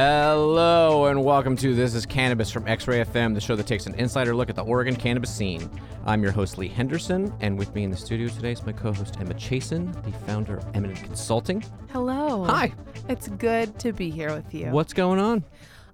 [0.00, 3.86] Hello and welcome to This is Cannabis from X Ray FM, the show that takes
[3.86, 5.68] an insider look at the Oregon cannabis scene.
[6.06, 8.92] I'm your host, Lee Henderson, and with me in the studio today is my co
[8.92, 11.64] host, Emma Chasen, the founder of Eminent Consulting.
[11.90, 12.44] Hello.
[12.44, 12.72] Hi.
[13.08, 14.66] It's good to be here with you.
[14.66, 15.42] What's going on?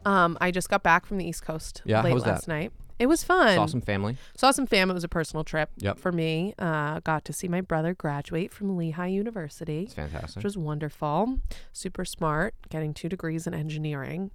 [0.04, 2.32] Um, I just got back from the East Coast Yeah, how late was that?
[2.32, 2.72] last night.
[2.98, 3.54] It was fun.
[3.56, 4.16] Saw some family.
[4.36, 4.90] Saw some fam.
[4.90, 5.98] It was a personal trip Yep.
[5.98, 6.54] for me.
[6.58, 10.36] Uh, got to see my brother graduate from Lehigh University, It's fantastic.
[10.36, 11.38] which was wonderful.
[11.72, 14.30] Super smart, getting two degrees in engineering.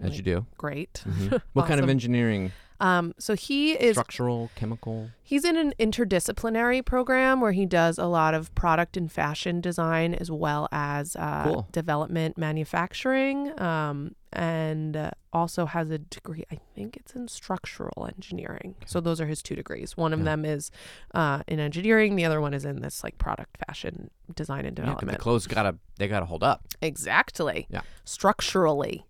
[0.00, 0.46] As you do.
[0.58, 1.02] Great.
[1.06, 1.40] Mhm.
[1.52, 2.52] What kind of engineering?
[2.80, 5.10] Um, so he is Structural, chemical?
[5.22, 10.14] He's in an interdisciplinary program where he does a lot of product and fashion design
[10.14, 11.68] as well as uh, Cool.
[11.72, 18.74] development manufacturing um, and uh, also has a degree, I think it's in structural engineering.
[18.86, 19.96] So those are his two degrees.
[19.96, 20.24] One of Yeah.
[20.24, 20.70] them is
[21.14, 24.84] uh, in engineering, the other one is in this like product fashion design and Yeah,
[24.84, 25.18] 'cause the development.
[25.20, 26.64] clothes gotta they gotta hold up.
[26.80, 27.66] exactly.
[27.70, 27.82] Yeah.
[28.04, 29.04] Structurally,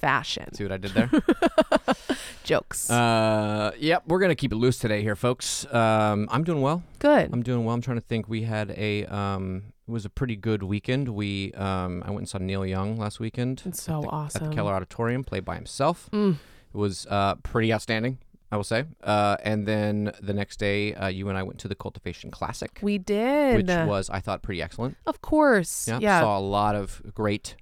[0.00, 0.52] fashion.
[0.54, 1.10] See what I did there?
[2.44, 2.90] Jokes.
[2.90, 5.66] uh, yep, we're gonna keep it loose today here, folks.
[5.72, 6.82] Um, I'm doing well.
[6.98, 7.30] Good.
[7.32, 7.74] I'm doing well.
[7.74, 8.28] I'm trying to think.
[8.28, 11.08] We had a um, it was a pretty good weekend.
[11.08, 14.44] We um, I went and saw Neil Young last weekend It's so at the, awesome.
[14.44, 16.08] at the Keller Auditorium, played by himself.
[16.12, 16.34] Mm.
[16.34, 18.18] It was uh, pretty outstanding,
[18.52, 18.84] I will say.
[19.02, 22.78] Uh, and then the next day, uh, you and I went to the Cultivation Classic,
[22.82, 23.56] We did.
[23.56, 24.96] which was I thought pretty excellent.
[25.06, 25.88] Of course.
[25.88, 26.20] Yeah, Yeah.
[26.20, 27.56] saw a lot of great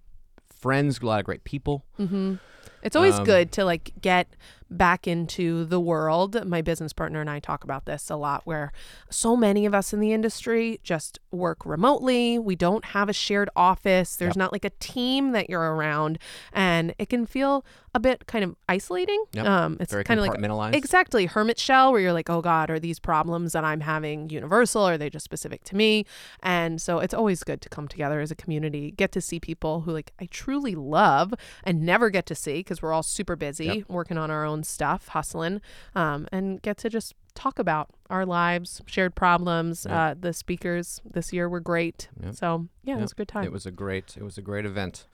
[0.65, 1.85] friends, a lot of great people.
[1.99, 2.37] hmm
[2.83, 4.27] It's always Um, good to like get
[4.71, 6.47] back into the world.
[6.47, 8.73] My business partner and I talk about this a lot where
[9.11, 12.39] so many of us in the industry just work remotely.
[12.39, 14.17] We don't have a shared office.
[14.17, 14.37] There's Yep.
[14.37, 16.19] not like a team that you're around
[16.53, 17.65] and it can feel
[17.97, 19.23] a bit kind of isolating.
[19.33, 19.47] Yep.
[19.47, 20.75] Um it's Very kind of like compartmentalized.
[20.75, 21.27] Exactly.
[21.27, 24.83] Hermit shell, where you're like, oh God, are these problems that I'm having universal?
[24.83, 26.05] Are they just specific to me?
[26.43, 29.83] And so it's always good to come together as a community, get to see people
[29.83, 33.65] who like I truly love and never get to see because we're all super busy
[33.67, 33.85] Yep.
[33.89, 35.61] working on our own stuff, hustling,
[35.95, 39.87] um, and get to just talk about our lives, shared problems.
[39.87, 42.09] Uh, the speakers this year were great.
[42.33, 43.45] So yeah, it was a good time.
[43.45, 45.07] It was a great it was a great event.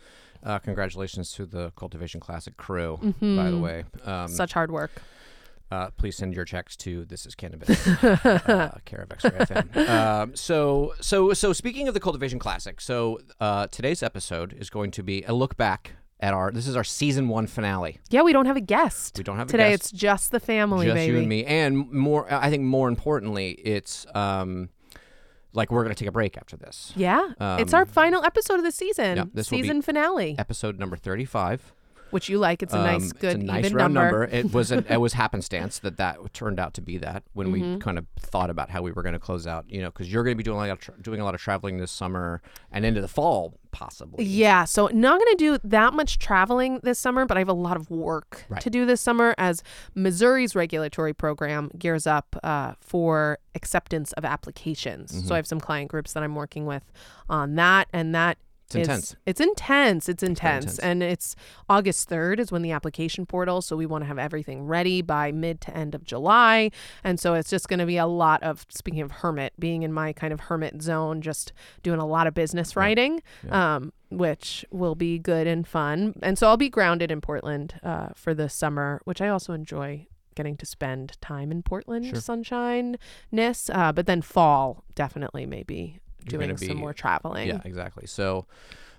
[0.43, 3.61] Uh, congratulations to the Cultivation Classic crew, by the Mhm.
[3.63, 3.85] way.
[4.05, 4.91] Um, Such hard work.
[5.71, 9.89] Uh, please send your checks to this is cannabis, uh, care of X-Ray FM.
[9.89, 14.91] Um, so, so, so speaking of the Cultivation Classic, so uh, today's episode is going
[14.91, 16.51] to be a look back at our.
[16.53, 17.99] This is our season one finale.
[18.11, 19.19] Yeah, we don't have a guest.
[19.19, 19.53] We don't have a guest.
[19.53, 21.13] Today it's just the family, just baby.
[21.15, 22.33] you and me, and more.
[22.33, 24.69] I think more importantly, it's um,
[25.53, 26.93] like we're gonna take a break after this.
[26.95, 27.31] Yeah.
[27.59, 29.17] it's our Um, final episode of the season.
[29.17, 30.37] yeah, this season finale.
[30.39, 31.73] Episode number thirty-five.
[32.11, 32.63] Which you like.
[32.63, 34.25] It's a nice, Um, good, it's a nice even round number.
[34.25, 37.61] It was an, it was happenstance that that turned out to be that when we
[37.63, 37.81] Mhm.
[37.81, 39.65] kind of thought about how we were going to close out.
[39.69, 41.35] You know, because you're going to be doing a lot of tra- doing a lot
[41.35, 44.25] of traveling this summer and into the fall possibly.
[44.25, 47.53] Yeah, so not going to do that much traveling this summer, but I have a
[47.53, 48.61] lot of work Right.
[48.63, 49.63] to do this summer as
[49.95, 55.13] Missouri's regulatory program gears up uh, for acceptance of applications.
[55.13, 55.29] Mm-hmm.
[55.29, 56.83] So I have some client groups that I'm working with
[57.29, 58.39] on that, and that
[58.75, 59.17] It's intense.
[59.27, 60.09] It's intense.
[60.09, 60.65] It's intense.
[60.65, 60.79] intense.
[60.79, 61.37] And it's
[61.69, 63.63] August 3rd is when the application portal.
[63.63, 66.71] So we want to have everything ready by mid to end of July.
[67.05, 69.93] And so it's just going to be a lot of, speaking of hermit, being in
[69.93, 73.77] my kind of hermit zone, just doing a lot of business writing, Yeah.
[73.77, 76.15] um, which will be good and fun.
[76.23, 80.07] And so I'll be grounded in Portland uh, for the summer, which I also enjoy
[80.37, 82.21] getting to spend time in Portland, Sure.
[82.21, 83.71] sunshine-ness.
[83.73, 87.49] Uh, but then fall, definitely maybe Doing some more traveling.
[87.49, 88.07] Yeah, exactly.
[88.07, 88.47] So,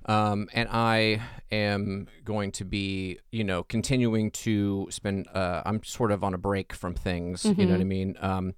[0.06, 1.22] um, and I
[1.52, 5.28] am going to be, you know, continuing to spend.
[5.34, 7.46] Uh, I'm sort of on a break from things.
[7.46, 7.88] You know what I Mhm.
[7.88, 8.18] mean?
[8.20, 8.54] Um,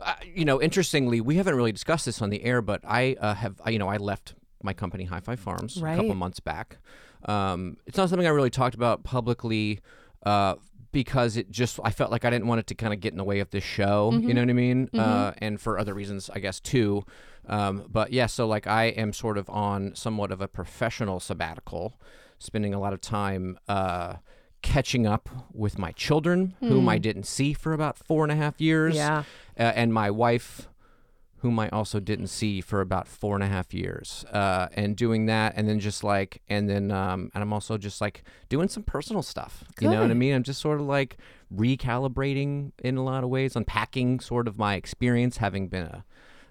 [0.00, 3.34] uh, you know, interestingly, we haven't really discussed this on the air, but I uh,
[3.34, 3.60] have.
[3.64, 6.78] I, you know, I left my company, Hi-Fi Farms, a couple months back.
[7.26, 9.80] Um, it's not something I really talked about publicly.
[10.24, 10.54] Uh,
[10.94, 13.18] because it just I felt like I didn't want it to kind of get in
[13.18, 14.34] the way of this show, you Mhm.
[14.34, 14.88] know what I mean?
[14.94, 14.98] Mhm.
[15.00, 17.04] Uh, and for other reasons, I guess too.
[17.46, 22.00] Um, but yeah, so like I am sort of on somewhat of a professional sabbatical,
[22.38, 24.14] spending a lot of time uh,
[24.62, 27.02] catching up with my children, whom I Hmm.
[27.02, 29.24] didn't see for about four and a half years, Yeah.
[29.58, 30.68] uh, and my wife,
[31.44, 35.26] whom I also didn't see for about four and a half years, uh, and doing
[35.26, 38.82] that, and then just like, and then, um, and I'm also just like doing some
[38.82, 39.62] personal stuff.
[39.78, 40.34] You know what I mean?
[40.34, 41.18] I'm just sort of like
[41.54, 46.04] recalibrating in a lot of ways, unpacking sort of my experience, having been a,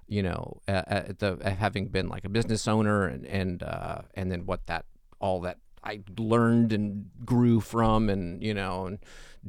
[0.07, 0.84] you know, uh,
[1.18, 4.86] the having been like a business owner, and and uh, and then what that
[5.19, 9.00] all that I learned and grew from, and you know, and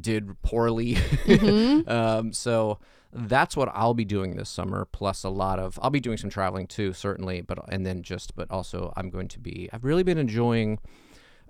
[0.00, 0.94] did poorly.
[1.26, 1.86] Mhm.
[1.88, 2.78] um, so
[3.14, 4.84] that's what I'll be doing this summer.
[4.84, 7.40] Plus a lot of I'll be doing some traveling too, certainly.
[7.40, 10.78] But and then just but also I'm going to be I've really been enjoying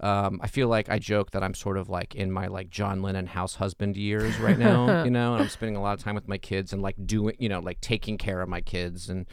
[0.01, 3.01] um, I feel like I joke that I'm sort of like in my like John
[3.01, 6.17] Lennon house husband years right now, you know, and I'm spending a lot of time
[6.17, 9.27] with my kids and like doing, you know, like taking care of my kids and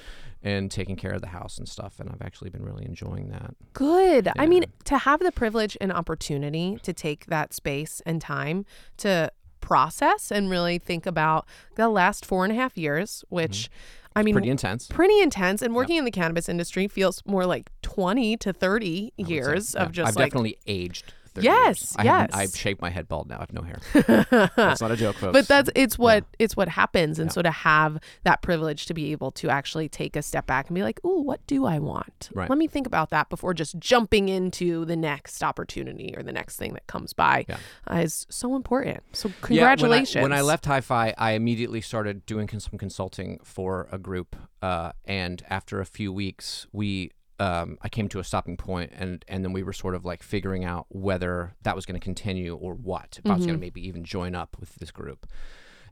[0.44, 2.00] and taking care of the house and stuff.
[2.00, 3.56] And I've actually been really enjoying that.
[3.74, 4.30] Good.
[4.38, 8.66] I mean, to have the privilege and opportunity to take that space and time
[8.98, 9.32] to
[9.62, 13.36] process and really think about the last four and a half years, mm-hmm.
[13.36, 13.70] which
[14.16, 14.88] I mean, Pretty intense.
[14.88, 15.62] pretty intense.
[15.62, 19.34] And working in the cannabis industry feels more like 20 to 30 I would say.
[19.34, 19.84] years Yeah.
[19.84, 20.26] of just I've like.
[20.32, 21.14] definitely aged.
[21.34, 21.96] 30 Yes, years.
[21.98, 22.30] I yes.
[22.34, 23.38] I've shaved my head bald now.
[23.38, 23.80] I have no hair.
[24.56, 25.34] That's not a joke, folks.
[25.34, 27.34] but that's it's what it's what happens and Yeah.
[27.34, 30.76] so to have that privilege to be able to actually take a step back and
[30.76, 32.50] be like ooh what do i want Right.
[32.50, 36.58] let me think about that before just jumping into the next opportunity or the next
[36.58, 37.58] thing that comes by Yeah.
[37.90, 41.82] uh, is so important so Yeah, congratulations when I, when I left Hi-Fi, I immediately
[41.82, 47.12] started doing some consulting for a group, uh, and after a few weeks, we
[47.42, 50.22] um, I came to a stopping point, and and then we were sort of like
[50.24, 53.20] figuring out whether that was going to continue or what.
[53.24, 55.26] If I was going to maybe even join up with this group,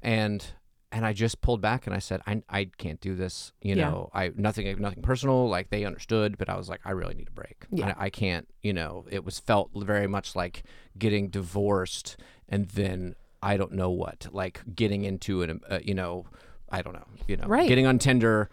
[0.02, 0.46] and
[0.92, 3.52] and I just pulled back and I said, I, I can't do this.
[3.62, 3.90] You Yeah.
[3.92, 5.48] know, I nothing nothing personal.
[5.48, 7.66] Like they understood, but I was like, I really need a break.
[7.72, 7.94] Yeah.
[7.98, 8.48] I, I can't.
[8.64, 10.64] You know, it was felt very much like
[10.98, 12.18] getting divorced
[12.48, 16.26] and then I don't know what, like getting into an, uh, you know,
[16.72, 17.68] I don't know, you know, Right.
[17.70, 18.50] getting on Tinder.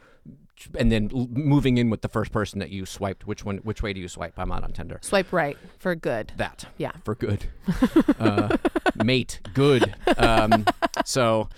[0.78, 3.26] And then l- moving in with the first person that you swiped.
[3.26, 3.58] Which one?
[3.58, 4.38] Which way do you swipe?
[4.38, 4.98] I'm not on Tinder.
[5.02, 7.46] swipe right for good That yeah for good.
[8.18, 8.56] uh,
[9.04, 9.94] mate, good.
[10.16, 10.64] Um,
[11.04, 11.48] so,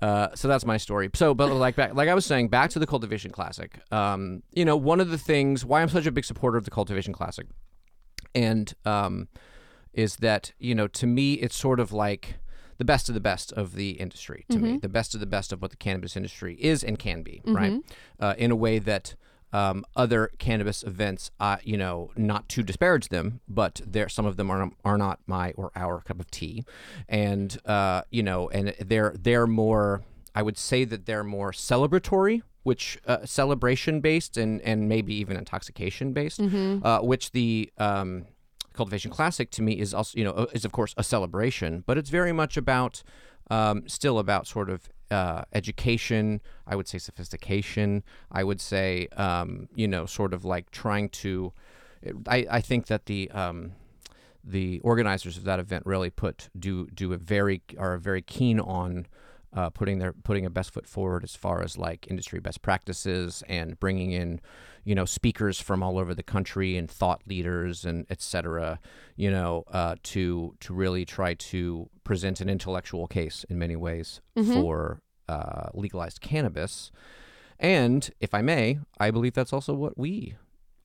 [0.00, 1.10] uh, so that's my story.
[1.14, 3.80] So, but like back, like I was saying, back to the Cultivation Classic.
[3.90, 6.70] Um, you know, one of the things why I'm such a big supporter of the
[6.70, 7.46] Cultivation Classic,
[8.34, 9.28] and um,
[9.92, 12.34] is that you know to me it's sort of like
[12.82, 15.48] the best of the best of the industry to me, the best of the best
[15.52, 17.74] of what the cannabis industry is and can be, right?
[18.24, 19.14] Uh, in a way that
[19.52, 24.34] um, other cannabis events, uh, you know, not to disparage them, but there some of
[24.38, 26.64] them are are not my or our cup of tea,
[27.08, 30.02] and uh, you know, and they're they're more.
[30.34, 35.36] I would say that they're more celebratory, which uh, celebration based, and and maybe even
[35.36, 38.24] intoxication based, uh, which the um,
[38.72, 42.10] Cultivation Classic to me is also, you know, is of course a celebration, but it's
[42.10, 43.02] very much about,
[43.50, 46.40] um, still about sort of uh, education.
[46.66, 48.02] I would say sophistication.
[48.30, 51.52] I would say, um, you know, sort of like trying to.
[52.26, 53.72] I, I think that the um,
[54.44, 59.06] the organizers of that event really put do do a very are very keen on
[59.54, 63.42] uh, putting their putting a best foot forward as far as like industry best practices
[63.48, 64.40] and bringing in
[64.84, 68.80] you know speakers from all over the country and thought leaders and et cetera
[69.16, 74.20] you know uh, to to really try to present an intellectual case in many ways
[74.54, 76.90] for uh, legalized cannabis.
[77.58, 80.34] And if I may I believe that's also what we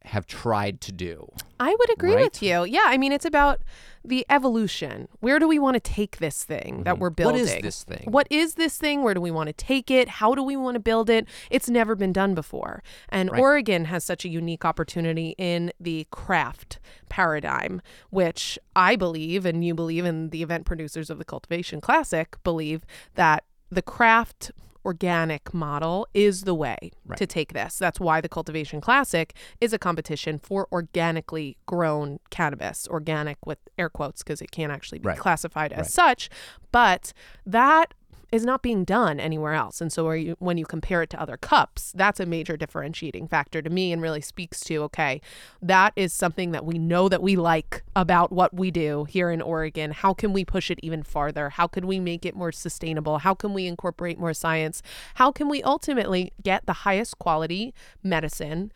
[0.07, 1.27] have tried to do
[1.59, 2.23] I would agree Right?
[2.25, 2.65] with you.
[2.65, 3.61] Yeah, I mean, it's about
[4.05, 5.07] the evolution.
[5.21, 7.45] Where do we want to take this thing that we're building?
[7.45, 7.55] Mm-hmm.
[7.55, 9.01] what is this thing What is this thing?
[9.03, 10.07] Where do we want to take it?
[10.07, 11.27] How do we want to build it?
[11.49, 12.83] It's never been done before.
[13.09, 13.41] And Right.
[13.41, 16.79] Oregon has such a unique opportunity in the craft
[17.09, 17.81] paradigm,
[18.11, 22.85] which I believe, and you believe, and the event producers of the Cultivation Classic believe
[23.15, 24.51] that the craft
[24.87, 27.17] organic model is the way Right.
[27.19, 27.77] to take this.
[27.77, 33.89] That's why the Cultivation Classic is a competition for organically grown cannabis, organic with air
[33.89, 35.19] quotes because it can't actually be Right.
[35.19, 35.91] classified as Right.
[35.91, 36.29] such.
[36.71, 37.11] But
[37.45, 37.93] that
[38.31, 39.79] is not being done anywhere else.
[39.79, 43.61] And so you, when you compare it to other cups, that's a major differentiating factor
[43.61, 45.21] to me and really speaks to okay,
[45.61, 49.41] that is something that we know that we like about what we do here in
[49.41, 49.91] Oregon.
[49.91, 51.49] How can we push it even farther?
[51.49, 53.19] How can we make it more sustainable?
[53.19, 54.81] How can we incorporate more science?
[55.15, 58.71] How can we ultimately get the highest quality medicine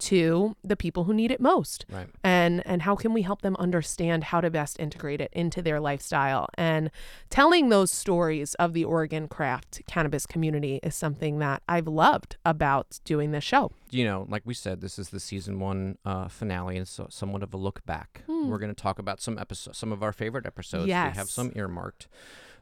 [0.00, 1.84] to the people who need it most?
[1.90, 5.62] right and and how can we help them understand how to best integrate it into
[5.62, 6.90] their lifestyle and
[7.28, 13.00] telling those stories of the Oregon craft cannabis community is something that I've loved about
[13.04, 13.72] doing this show.
[13.90, 17.42] you know, like we said, this is the season one uh, finale, and so somewhat
[17.42, 18.22] of a look back.
[18.28, 20.86] We're going to talk about some episodes, some of our favorite episodes.
[21.12, 22.08] We have some earmarked,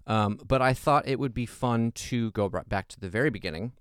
[0.06, 3.72] um, but I thought it would be fun to go back to the very beginning,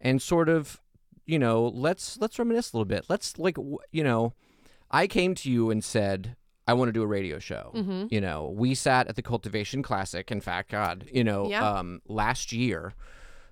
[0.00, 0.80] and sort of,
[1.26, 3.06] you know, let's let's reminisce a little bit.
[3.08, 3.56] Let's like,
[3.92, 4.32] you know,
[4.90, 6.36] I came to you and said.
[6.68, 7.70] I want to do a radio show.
[7.76, 8.06] Mm-hmm.
[8.10, 10.32] You know, we sat at the Cultivation Classic.
[10.32, 11.64] In fact, God, you know, Yeah.
[11.64, 12.92] um, last year,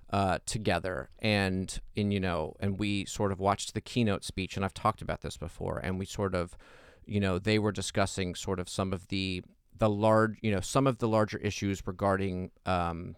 [0.09, 4.65] uh, together and in you know and we sort of watched the keynote speech and
[4.65, 6.57] I've talked about this before and we sort of
[7.05, 9.43] you know they were discussing sort of some of the
[9.77, 13.15] the large you know some of the larger issues regarding um,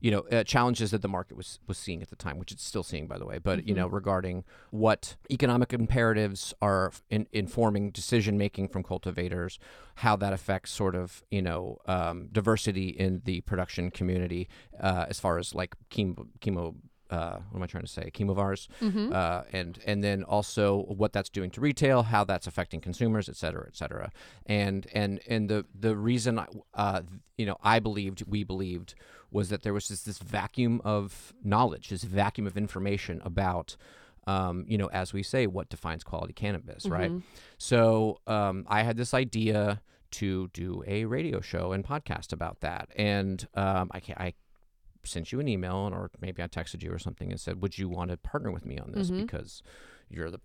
[0.00, 2.64] you know uh, challenges that the market was was seeing at the time, which it's
[2.64, 3.38] still seeing by the way.
[3.38, 9.58] But you know regarding what economic imperatives are in, informing decision making from cultivators,
[9.96, 14.48] how that affects sort of you know um, diversity in the production community
[14.80, 16.74] uh, as far as like chemo chemo
[17.10, 18.10] uh, what am I trying to say?
[18.14, 18.68] Chemovars,
[19.12, 23.36] uh, and and then also what that's doing to retail, how that's affecting consumers, et
[23.36, 24.10] cetera, et cetera.
[24.46, 27.02] And and and the the reason I, uh,
[27.36, 28.94] you know I believed we believed
[29.30, 33.76] was that there was just this vacuum of knowledge, this vacuum of information about.
[34.26, 37.10] Um, you know, as we say, what defines quality cannabis, right?
[37.58, 39.80] So um, I had this idea
[40.12, 44.34] to do a radio show and podcast about that, and um, I, ca- I
[45.04, 47.78] sent you an email and or maybe I texted you or something and said, "Would
[47.78, 49.22] you want to partner with me on this mm-hmm.
[49.22, 49.62] because
[50.08, 50.40] you're the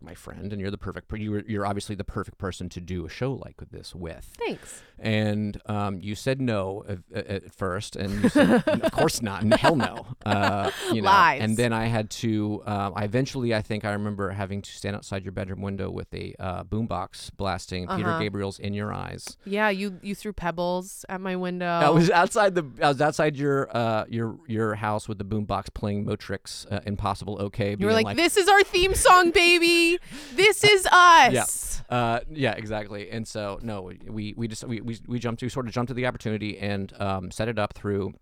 [0.00, 2.80] my friend and you're the perfect per- you were, you're obviously the perfect person to
[2.80, 4.82] do a show like this with." Thanks.
[4.98, 9.54] And um, you said no at, at first, and you said, "Of course not, and
[9.54, 11.40] hell no." Uh, you know, Lies.
[11.42, 12.62] And then I had to.
[12.66, 16.12] Uh, I eventually, I think I remember having to stand outside your bedroom window with
[16.14, 18.18] a uh, boombox blasting Peter Uh-huh.
[18.18, 21.66] Gabriel's "In Your Eyes." Yeah, you you threw pebbles at my window.
[21.66, 22.64] I was outside the.
[22.82, 27.36] I was outside your uh your your house with the boombox playing Motrix uh, Impossible
[27.40, 27.76] OK.
[27.78, 29.87] you were like, "This is our theme song, baby.
[30.34, 33.10] This is us." Uh, yeah, exactly.
[33.10, 35.94] And so no, we we just we, we we jumped to sort of jumped to
[35.94, 38.12] the opportunity and um, set it up through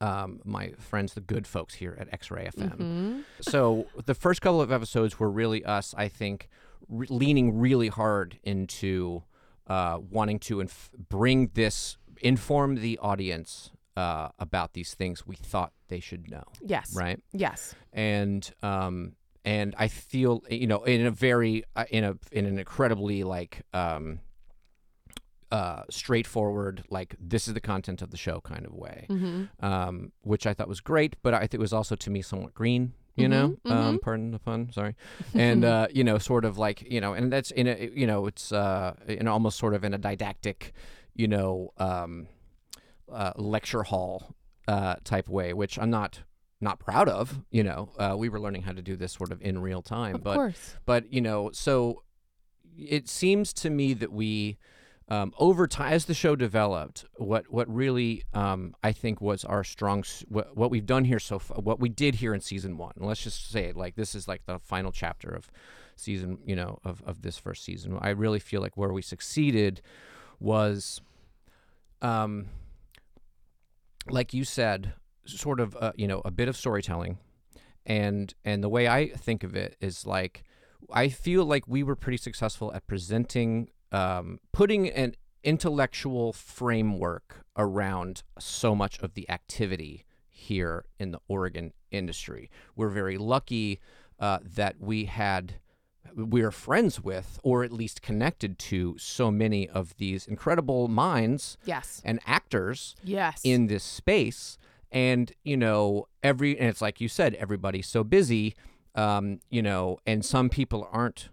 [0.00, 2.70] um, my friends, the good folks here at X-Ray FM.
[2.76, 3.20] Mm-hmm.
[3.40, 6.48] So the first couple of episodes were really us, I think,
[6.88, 9.22] re- leaning really hard into
[9.68, 15.72] uh, wanting to inf- bring this, inform the audience uh, about these things we thought
[15.88, 16.94] they should know, Yes.
[16.94, 17.18] right?
[17.32, 17.74] Yes.
[17.92, 19.12] and um
[19.46, 23.62] and I feel you know in a very uh, in a in an incredibly like
[23.72, 24.20] um
[25.52, 29.64] uh straightforward like this is the content of the show kind of way Mm-hmm.
[29.64, 32.52] um which I thought was great but I think it was also to me somewhat
[32.52, 33.56] green you know?
[33.64, 34.94] Mhm, um pardon the pun sorry.
[35.34, 38.26] And uh you know sort of like you know and that's in a you know
[38.26, 40.72] it's uh in almost sort of in a didactic
[41.14, 42.26] you know um
[43.10, 44.34] uh, lecture hall
[44.66, 46.24] uh type way which I'm not
[46.60, 49.40] not proud of you know uh, we were learning how to do this sort of
[49.42, 50.74] in real time Of but course.
[50.86, 52.02] but you know so
[52.78, 54.58] it seems to me that we
[55.08, 59.62] um, over time as the show developed what what really um, i think was our
[59.64, 62.92] strong what, what we've done here so far what we did here in season one
[62.96, 65.50] let's just say it like this is like the final chapter of
[65.94, 69.80] season you know of, of this first season i really feel like where we succeeded
[70.40, 71.00] was
[72.02, 72.46] um
[74.08, 74.92] like you said
[75.26, 77.18] sort of uh, you know a bit of storytelling
[77.84, 80.42] and and the way i think of it is like
[80.92, 85.14] i feel like we were pretty successful at presenting um, putting an
[85.44, 93.16] intellectual framework around so much of the activity here in the oregon industry we're very
[93.16, 93.80] lucky
[94.18, 95.54] uh, that we had
[96.14, 102.00] we're friends with or at least connected to so many of these incredible minds Yes.
[102.04, 103.40] and actors Yes.
[103.44, 104.56] in this space
[104.92, 108.54] and you know every and it's like you said everybody's so busy
[108.94, 111.28] um you know and some people aren't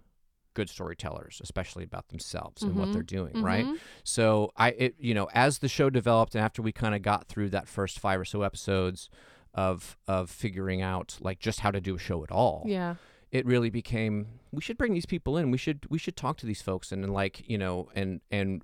[0.56, 2.94] good storytellers especially about themselves and what Mhm.
[2.94, 3.78] they're doing right Mhm.
[4.04, 7.28] so i it you know as the show developed and after we kind of got
[7.28, 9.10] through that first five or so episodes
[9.54, 12.96] of of figuring out like just how to do a show at all Yeah.
[13.32, 16.46] it really became we should bring these people in we should we should talk to
[16.46, 18.64] these folks and, and like you know and and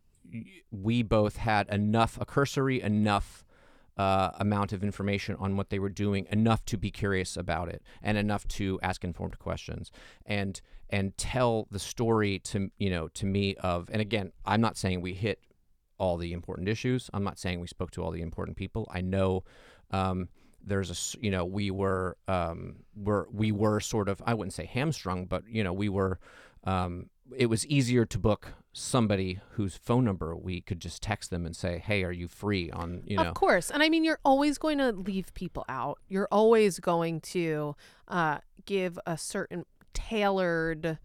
[0.71, 3.43] we both had enough a cursory enough
[3.99, 7.83] uh, amount of information on what they were doing enough to be curious about it
[8.01, 9.91] and enough to ask informed questions
[10.25, 14.77] and and tell the story to you know to me of and again i'm not
[14.77, 15.39] saying we hit
[15.99, 17.09] all the important issues.
[17.13, 18.87] I'm not saying we spoke to all the important people.
[18.89, 19.43] I know
[19.91, 20.29] um,
[20.65, 24.65] there's a you know we were um were we were sort of I wouldn't say
[24.65, 26.19] hamstrung but you know we were
[26.65, 31.45] um it was easier to book somebody whose phone number we could just text them
[31.45, 33.69] and say hey are you free on you know Of course.
[33.69, 35.99] And I mean, you're always going to leave people out.
[36.07, 37.75] You're always going to
[38.07, 40.97] uh, give a certain tailored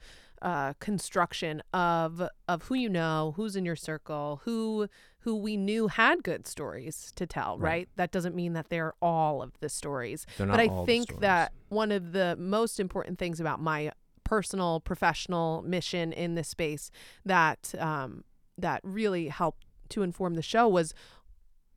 [0.43, 4.89] uh, construction of of who you know, who's in your circle, who
[5.21, 7.59] who we knew had good stories to tell.
[7.59, 7.71] Right.
[7.71, 7.89] Right.
[7.97, 10.27] That doesn't mean that they're all of the stories.
[10.37, 13.61] They're but not I all the think that one of the most important things about
[13.61, 13.93] my
[14.25, 16.91] personal professional mission in this space
[17.25, 18.25] that um,
[18.59, 20.95] that really helped to inform the show was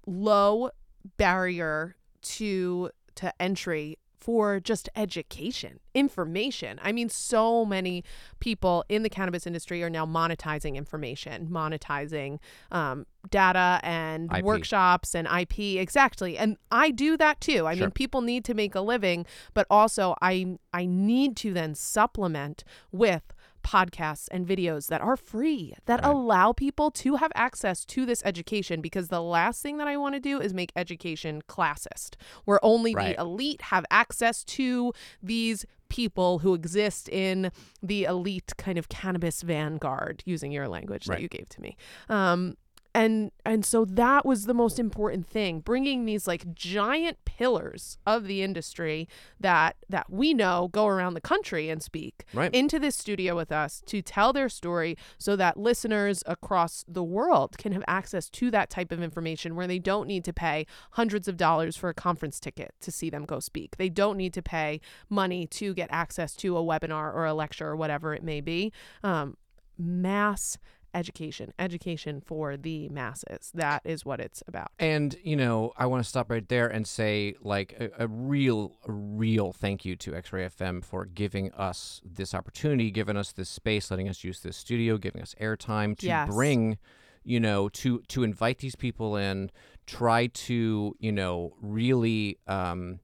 [0.06, 0.70] low
[1.18, 6.82] barrier to to entry for just education, information.
[6.84, 8.04] I mean, so many
[8.42, 14.44] people in the cannabis industry are now monetizing information, monetizing um, data and IP.
[14.44, 15.60] workshops and IP.
[15.80, 16.38] Exactly.
[16.38, 17.68] And I do that too.
[17.68, 17.86] I Sure.
[17.88, 22.66] mean, people need to make a living, but also I I need to then supplement
[22.92, 23.34] with
[23.68, 26.10] podcasts and videos that are free that Right.
[26.10, 30.16] allow people to have access to this education because the last thing that I want
[30.16, 33.18] to do is make education classist where only Right.
[33.18, 37.52] the elite have access to these people who exist in
[37.84, 41.16] the elite kind of cannabis vanguard using your language Right.
[41.18, 41.76] that you gave to me
[42.08, 42.56] um
[42.98, 48.26] and and so that was the most important thing bringing these like giant pillars of
[48.26, 49.08] the industry
[49.40, 52.54] that that we know go around the country and speak Right.
[52.54, 57.58] into this studio with us to tell their story so that listeners across the world
[57.60, 61.28] can have access to that type of information where they don't need to pay hundreds
[61.28, 63.78] of dollars for a conference ticket to see them go speak.
[63.78, 67.68] They don't need to pay money to get access to a webinar or a lecture
[67.68, 68.74] or whatever it may be.
[69.04, 69.38] Um,
[69.78, 70.58] mass
[70.94, 73.52] education, education for the masses.
[73.54, 74.70] That is what it's about.
[74.80, 78.78] And you know, I want to stop right there and say, like, a, a real,
[78.88, 83.50] a real thank you to X-Ray FM for giving us this opportunity, giving us this
[83.50, 86.30] space, letting us use this studio, giving us airtime to Yes.
[86.30, 86.78] bring,
[87.24, 89.52] you know, to to invite these people in,
[89.86, 93.00] try to, you know, really, um,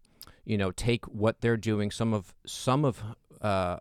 [0.46, 1.92] you know, take what they're doing.
[1.92, 3.04] Some of some of
[3.42, 3.78] uh,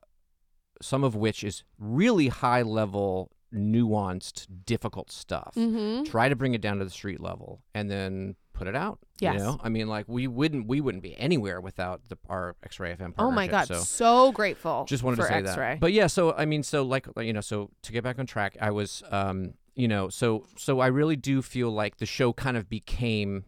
[0.81, 6.05] some of which is really high level, nuanced, difficult stuff Mm-hmm.
[6.05, 9.35] try to bring it down to the street level and then put it out Yes.
[9.35, 12.95] you know i mean like we wouldn't we wouldn't be anywhere without the our x-ray
[12.95, 13.67] fm Oh my God.
[13.67, 15.73] so So, grateful just wanted for to say X-ray.
[15.75, 18.27] that but yeah so i mean so like you know so to get back on
[18.27, 22.33] track i was um you know so so i really do feel like the show
[22.33, 23.45] kind of became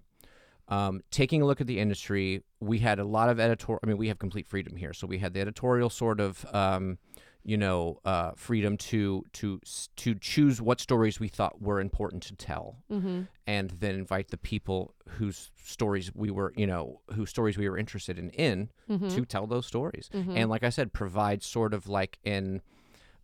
[0.66, 3.80] um, taking a look at the industry, we had a lot of editorial.
[3.82, 6.96] I mean, we have complete freedom here, so we had the editorial sort of, um,
[7.44, 9.60] you know, uh, freedom to to
[9.96, 13.22] to choose what stories we thought were important to tell, mm-hmm.
[13.46, 17.78] and then invite the people whose stories we were, you know, whose stories we were
[17.78, 19.09] interested in in Mm-hmm.
[19.09, 20.11] to tell those stories.
[20.12, 20.37] Mhm.
[20.37, 22.61] And like I said, provide sort of like an,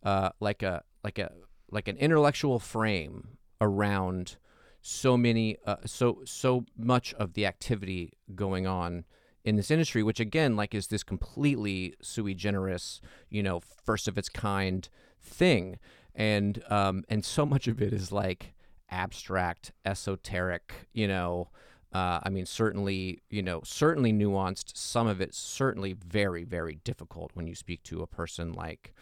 [0.03, 1.31] uh, like a like a
[1.71, 4.37] like an intellectual frame around
[4.81, 9.05] so many uh, so so much of the activity going on
[9.43, 14.17] in this industry which again like is this completely sui generis you know first of
[14.17, 14.89] its kind
[15.21, 15.77] thing
[16.15, 18.53] and um and so much of it is like
[18.89, 21.49] abstract esoteric you know
[21.93, 24.77] uh, I mean, certainly, you know, certainly nuanced.
[24.77, 28.93] Some of it certainly very, very difficult when you speak to a person like,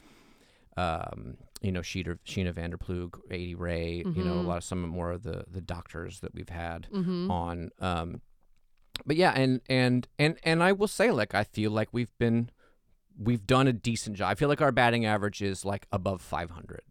[0.75, 4.45] um, you know, Sheena, Sheena Vanderplug, Adie Rae, you know, a Mhm.
[4.47, 7.29] lot of some more of the the doctors that we've had Mm-hmm.
[7.29, 7.69] on.
[7.79, 8.21] Um,
[9.05, 12.49] but yeah, and and and and I will say, like, I feel like we've been,
[13.17, 14.29] we've done a decent job.
[14.31, 16.81] I feel like our batting average is like above 500,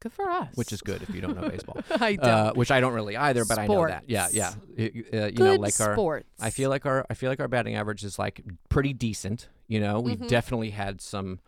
[0.00, 0.48] Good for us.
[0.54, 1.78] which is good if you don't know baseball.
[2.00, 2.24] I don't.
[2.28, 4.04] Uh, which I don't really either, but I know that.
[4.08, 4.50] Yeah, yeah.
[4.50, 4.70] Sports.
[4.78, 6.28] Uh, you Good know, like our sports.
[6.40, 9.48] I feel like our I feel like our batting average is like pretty decent.
[9.66, 10.28] You know, we've Mhm.
[10.28, 11.40] definitely had some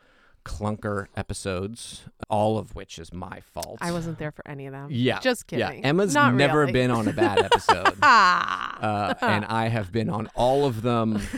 [0.47, 3.79] clunker episodes, all of which is my fault.
[3.81, 4.89] I wasn't there for any of them.
[4.91, 5.81] Yeah, Just kidding.
[5.81, 5.89] yeah.
[5.89, 6.73] Emma's Not never really.
[6.73, 8.79] been on a bad episode, Ah.
[8.81, 11.21] uh, and I have been on all of them.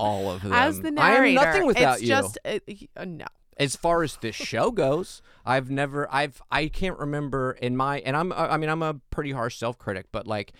[0.00, 0.52] All of them.
[0.52, 2.08] As the I narrator, am nothing without it's you.
[2.08, 2.58] just uh,
[2.96, 3.24] uh, no.
[3.56, 8.16] as far as this show goes, I've never, I've, I can't remember in my, and
[8.16, 10.52] I'm, I mean, I'm a pretty harsh self critic, but like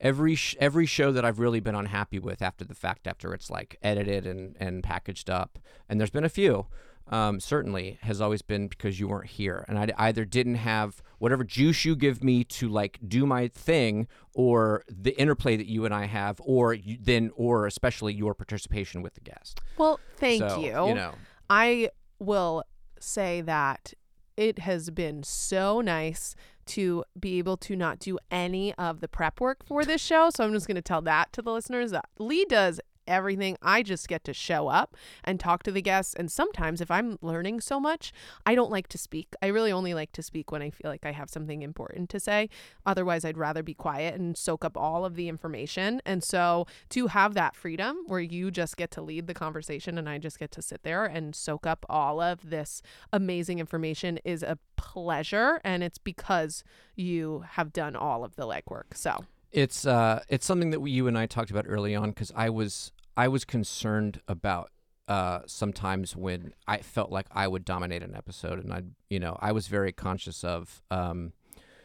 [0.00, 3.50] every sh- every show that I've really been unhappy with after the fact, after it's
[3.50, 5.58] like edited and and packaged up,
[5.88, 6.66] and there's been a few.
[7.08, 11.42] Um, certainly has always been because you weren't here, and I either didn't have whatever
[11.42, 15.92] juice you give me to like do my thing, or the interplay that you and
[15.92, 19.60] I have, or you, then, or especially your participation with the guest.
[19.76, 20.88] Well, thank So, you.
[20.88, 21.14] You know,
[21.48, 22.62] I will
[23.00, 23.92] say that
[24.36, 26.36] it has been so nice
[26.70, 30.30] to be able to not do any of the prep work for this show.
[30.30, 32.80] So I'm just going to tell that to the listeners that Lee does
[33.10, 33.56] everything.
[33.60, 36.14] I just get to show up and talk to the guests.
[36.14, 38.12] And sometimes, if I'm learning so much,
[38.46, 39.34] I don't like to speak.
[39.42, 42.20] I really only like to speak when I feel like I have something important to
[42.20, 42.48] say.
[42.86, 46.00] Otherwise, I'd rather be quiet and soak up all of the information.
[46.06, 50.08] And so, to have that freedom where you just get to lead the conversation and
[50.08, 54.42] I just get to sit there and soak up all of this amazing information is
[54.42, 55.60] a pleasure.
[55.64, 56.62] And it's because
[56.94, 58.94] you have done all of the legwork.
[58.94, 62.32] So, It's uh, it's something that we, you and I talked about early on because
[62.36, 64.70] I was I was concerned about
[65.06, 68.80] uh, sometimes when I felt like I would dominate an episode, and I
[69.10, 71.34] you know I was very conscious of um,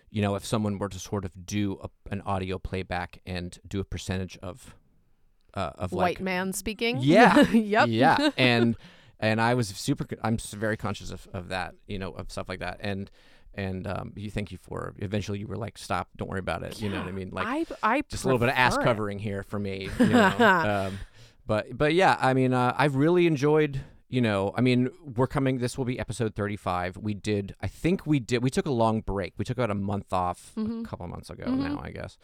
[0.10, 3.82] you know if someone were to sort of do a, an audio playback and do
[3.82, 4.76] a percentage of
[5.54, 7.00] uh, of White like man speaking.
[7.02, 7.50] Yeah.
[7.52, 7.90] yep.
[7.90, 8.78] yeah and
[9.20, 12.60] and i was super i'm very conscious of, of that you know of stuff like
[12.60, 13.10] that and
[13.54, 16.82] and um you thank you for eventually you were like stop don't worry about it
[16.82, 18.84] you know what i mean like I, I just a little bit of ass it.
[18.84, 20.26] covering here for me you know?
[20.88, 21.00] um,
[21.46, 25.58] but but yeah i mean uh, i've really enjoyed you know i mean we're coming
[25.60, 29.02] this will be episode 35 we did i think we did we took a long
[29.02, 30.82] break we took about a month off Mm-hmm.
[30.82, 32.18] a couple months ago now i guess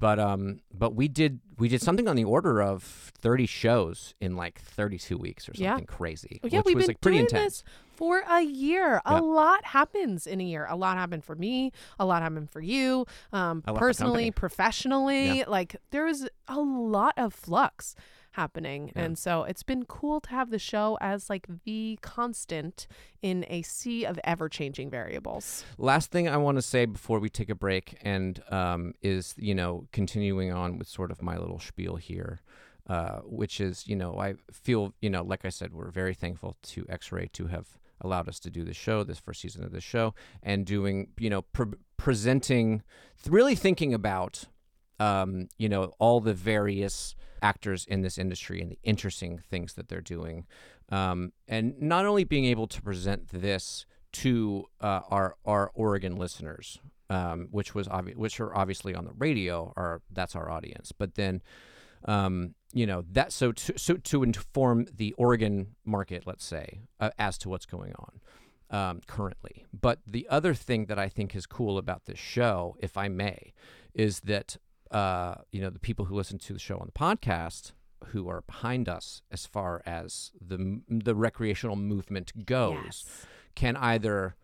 [0.00, 2.82] but um but we did we did something on the order of
[3.20, 5.70] 30 shows in like 32 weeks or Yeah.
[5.72, 7.64] something crazy Oh, yeah, which we've was been like pretty intense this
[7.96, 9.02] for a year.
[9.04, 9.18] Yeah.
[9.18, 10.68] A lot happens in a year.
[10.70, 11.72] A lot happened for me.
[11.98, 13.06] A lot happened for you.
[13.32, 17.96] Um, I left the personally, professionally, like there was a lot of flux
[18.38, 22.86] happening, and so it's been cool to have the show as like the constant
[23.20, 25.64] in a sea of ever-changing variables.
[25.76, 29.54] last thing I want to say before we take a break, and um, is you
[29.54, 32.40] know continuing on with sort of my little spiel here,
[32.86, 36.56] uh, which is you know I feel you know like I said we're very thankful
[36.74, 37.66] to X-Ray to have
[38.00, 41.30] allowed us to do the show, this first season of the show, and doing you
[41.30, 42.82] know pre- presenting,
[43.28, 44.44] really thinking about
[45.00, 49.88] um, you know all the various actors in this industry and the interesting things that
[49.88, 50.46] they're doing,
[50.90, 56.78] um, and not only being able to present this to uh, our our Oregon listeners,
[57.10, 60.92] um, which was obvi- which are obviously on the radio, are that's our audience.
[60.92, 61.42] But then,
[62.04, 67.10] um, you know that so to so to inform the Oregon market, let's say, uh,
[67.18, 68.20] as to what's going on.
[68.70, 72.98] Um, currently, but the other thing that I think is cool about this show, if
[72.98, 73.54] I may,
[73.94, 74.58] is that
[74.90, 77.72] uh, you know the people who listen to the show on the podcast,
[78.06, 83.04] who are behind us as far as the the recreational movement goes,
[83.54, 84.36] can either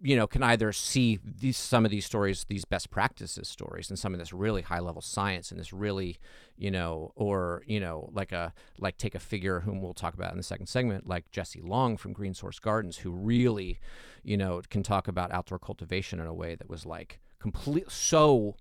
[0.00, 3.98] you know can either see these some of these stories these best practices stories and
[3.98, 6.18] some of this really high level science and this really
[6.56, 10.32] you know or you know like a like take a figure whom we'll talk about
[10.32, 13.78] in the second segment like jesse long from green source gardens who really
[14.22, 18.54] you know can talk about outdoor cultivation in a way that was like complete so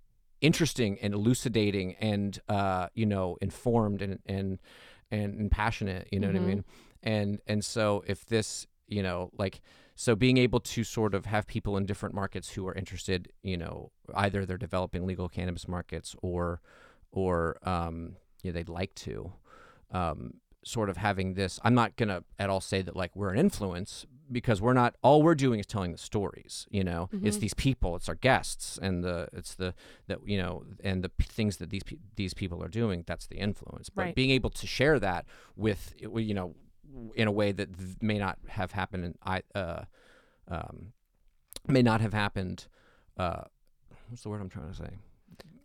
[0.46, 4.60] interesting and elucidating and uh you know informed and and
[5.12, 6.46] and, and passionate you know what i Mhm.
[6.46, 6.64] mean
[7.04, 9.62] and and so if this you know like
[9.96, 13.58] so being able to sort of have people in different markets who are interested you
[13.58, 16.62] know either they're developing legal cannabis markets or
[17.12, 19.32] or um yeah they'd like to
[19.92, 23.40] um sort of having this i'm not gonna at all say that like we're an
[23.40, 27.10] influence because we're not all we're doing is telling the stories you know?
[27.22, 27.42] It's Mhm.
[27.42, 29.74] these people it's our guests and the it's the
[30.08, 33.28] that you know and the p- things that these pe- these people are doing that's
[33.28, 33.90] the influence.
[33.90, 34.16] But Right.
[34.16, 36.56] being able to share that with you know
[37.16, 39.84] in a way that th- may not have happened in I uh
[40.48, 40.94] um
[41.68, 42.68] may not have happened
[43.18, 43.44] uh
[44.10, 44.90] what's the word I'm trying to say?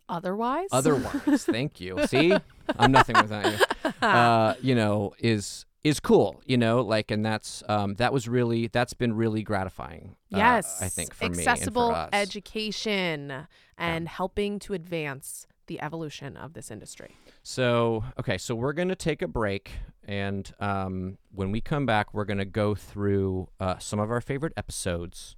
[0.09, 1.45] Otherwise, otherwise.
[1.45, 2.05] Thank you.
[2.07, 2.37] See?
[2.77, 3.57] I'm nothing without you.
[4.01, 8.67] Uh you know is is cool you know like and that's um that was really
[8.67, 12.21] that's been really gratifying uh, yes, I think for accessible me and for us.
[12.21, 17.15] education and helping to advance the evolution of this industry.
[17.43, 19.71] So, okay, so we're going to take a break.
[20.05, 24.21] And um, when we come back, we're going to go through uh, some of our
[24.21, 25.35] favorite episodes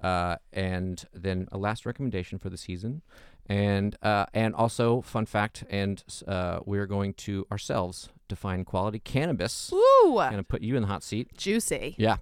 [0.00, 3.02] uh, and then a last recommendation for the season.
[3.48, 9.72] And, uh, and also, fun fact, and uh, we're going to ourselves define quality cannabis.
[9.72, 11.34] Ooh, going to put you in the hot seat.
[11.36, 11.94] juicy.
[11.98, 12.18] Yeah.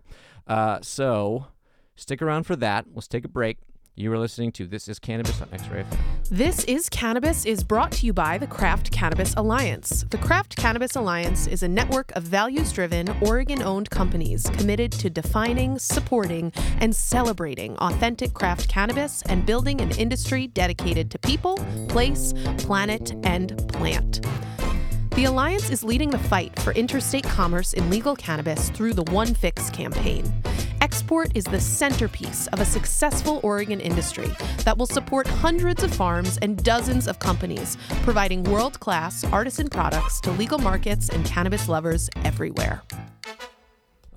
[0.47, 1.47] Uh, so
[1.97, 2.87] stick around for that.
[2.95, 3.59] Let's take a break.
[3.99, 5.99] You are listening to This is Cannabis on X Ray FM.
[6.29, 10.05] This is Cannabis is brought to you by the Craft Cannabis Alliance.
[10.11, 15.09] The Craft Cannabis Alliance is a network of values driven, Oregon owned companies committed to
[15.09, 21.57] defining, supporting, and celebrating authentic craft cannabis and building an industry dedicated to people,
[21.89, 24.21] place, planet, and plant.
[25.15, 29.33] The Alliance is leading the fight for interstate commerce in legal cannabis through the One
[29.33, 30.31] Fix campaign.
[30.81, 34.31] Export is the centerpiece of a successful Oregon industry
[34.65, 40.21] that will support hundreds of farms and dozens of companies, providing world class artisan products
[40.21, 42.83] to legal markets and cannabis lovers everywhere.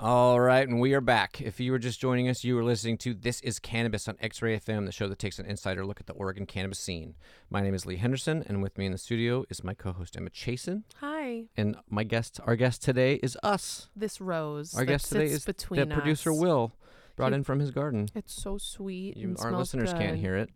[0.02, 1.42] All right, and we are back.
[1.42, 4.42] If you were just joining us, you were listening to This is Cannabis on X
[4.42, 7.16] Ray FM, the show that takes an insider look at the Oregon cannabis scene.
[7.50, 10.16] My name is Lee Henderson, and with me in the studio is my co host
[10.16, 10.84] Emma Chasen.
[11.02, 11.48] Hi.
[11.58, 13.90] And my guest, our guest today is us.
[13.94, 16.32] This rose Our guest today is between that producer.
[16.32, 16.72] Will
[17.18, 18.08] brought He- in from his garden.
[18.16, 19.18] It's so sweet.
[19.18, 20.50] You, our listeners can't hear it.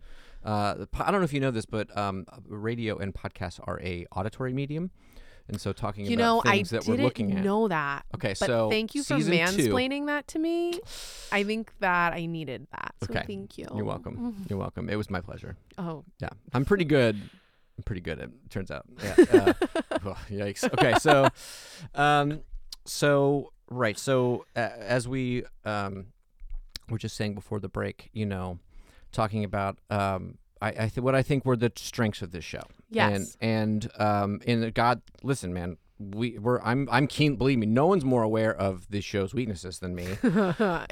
[0.46, 3.82] Uh, the I don't know if you know this, but um, radio and podcasts are
[3.82, 4.92] a auditory medium,
[5.50, 7.44] and so talking You about know, I things that we're looking at.
[7.44, 8.06] know that.
[8.16, 10.80] Okay, But so thank you for season two- mansplaining that to me.
[11.32, 12.94] I think that I needed that.
[13.04, 13.24] So Okay.
[13.28, 13.68] thank you.
[13.76, 14.46] You're welcome.
[14.50, 14.90] You're welcome.
[14.90, 15.58] It was my pleasure.
[15.78, 17.16] Oh, Yeah, I'm pretty good.
[17.78, 18.20] I'm pretty good.
[18.20, 18.86] It turns out.
[19.04, 19.16] Yeah.
[19.34, 19.54] Uh,
[19.92, 20.64] Ugh, yikes.
[20.74, 21.28] Okay, so,
[21.96, 22.42] um,
[22.86, 26.08] so right, so uh, as we um,
[26.90, 28.60] were just saying before the break, you know,
[29.12, 32.64] talking about um, I, I th- what I think were the strengths of this show.
[32.90, 33.36] Yes.
[33.42, 35.78] And and um, and God, listen, man.
[36.00, 37.38] We we're I'm I'm keen.
[37.38, 40.18] Believe me, no one's more aware of the show's weaknesses than me.
[40.24, 40.30] it's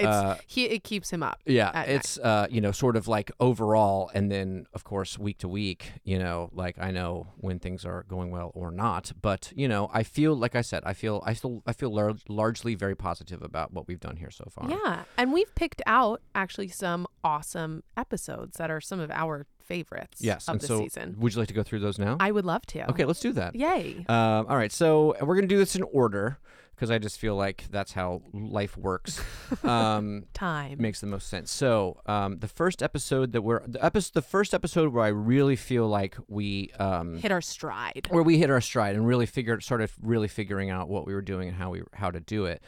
[0.08, 1.40] Uh, he it keeps him up.
[1.46, 5.50] Yeah, it's uh, you know, sort of like overall, and then of course week to
[5.50, 9.68] week, you know, like I know when things are going well or not, but you
[9.68, 12.96] know, I feel like I said, I feel I still I feel lar- largely very
[12.96, 14.70] positive about what we've done here so far.
[14.70, 20.22] Yeah, and we've picked out actually some awesome episodes that are some of our favorites
[20.22, 21.16] Yes, of and the so season.
[21.20, 22.18] would you like to go through those now?
[22.20, 22.90] I would love to.
[22.92, 23.56] okay, let's do that.
[23.56, 24.06] Yay.
[24.10, 26.38] Um, all right, so we're gonna do this in order
[26.76, 29.22] because I just feel like that's how life works.
[29.64, 30.78] um, Time.
[30.80, 31.52] makes the most sense.
[31.52, 35.56] So, um, the first episode that we're the episode, the first episode where I really
[35.56, 38.08] feel like we um, Hit our stride.
[38.10, 41.22] where we hit our stride and really figured started really figuring out what we were
[41.22, 42.62] doing and how we how to do it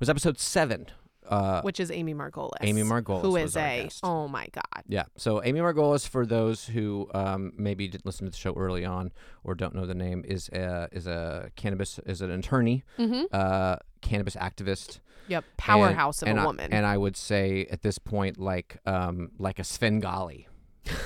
[0.00, 0.86] was episode seven.
[1.28, 2.56] Uh, Which is Amy Margolis.
[2.62, 4.00] Amy Margolis who is a guest.
[4.02, 4.84] oh my god.
[4.88, 8.84] yeah, so Amy Margolis, for those who um, maybe didn't listen to the show early
[8.84, 9.12] on
[9.44, 13.24] or don't know the name, is a, is a cannabis is an attorney, Mm-hmm.
[13.32, 15.44] uh, cannabis activist, Yep.
[15.58, 16.72] Powerhouse and of a I- woman.
[16.72, 20.48] and I would say at this point like um, like a Svengali,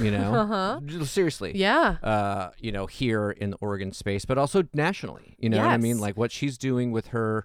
[0.00, 0.35] you know,
[0.88, 1.04] uh-huh.
[1.04, 1.96] seriously, Yeah.
[2.04, 5.35] uh, you know, here in the Oregon space, but also nationally.
[5.40, 5.98] You know what I mean?
[5.98, 7.44] Like what she's doing with her,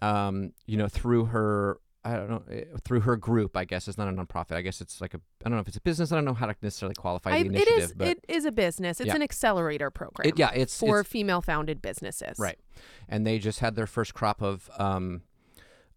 [0.00, 1.78] um, you know, through her.
[2.06, 3.56] I don't know eh, through her group.
[3.56, 4.52] I guess it's not a nonprofit.
[4.52, 5.20] I guess it's like a.
[5.44, 6.12] I don't know if it's a business.
[6.12, 8.44] I don't know how to necessarily qualify I, the it initiative, is but it is
[8.44, 9.00] a business.
[9.00, 9.16] It's Yeah.
[9.16, 12.38] an accelerator program it, yeah, it's for female founded businesses.
[12.38, 12.58] right.
[13.08, 15.22] And they just had their first crop of um,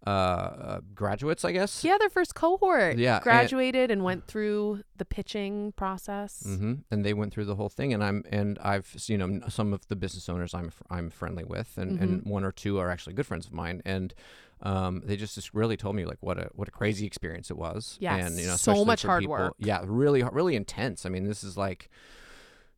[0.08, 1.44] uh, uh, graduates.
[1.44, 1.84] I guess.
[1.84, 2.98] Yeah, their first cohort.
[2.98, 6.44] Yeah, Graduated and, went through the pitching process.
[6.46, 9.74] hmm And they went through the whole thing, and I'm and I've you know some
[9.74, 12.30] of the business owners I'm I'm friendly with, and, and Mm-hmm.
[12.30, 14.14] one or two are actually good friends of mine, and
[14.62, 17.58] um, they just, just really told me like what a what a crazy experience it
[17.58, 17.98] was.
[18.00, 19.54] Yes, and you know so much hard people- work.
[19.58, 21.06] Yeah, really really intense.
[21.06, 21.90] I mean, this is like.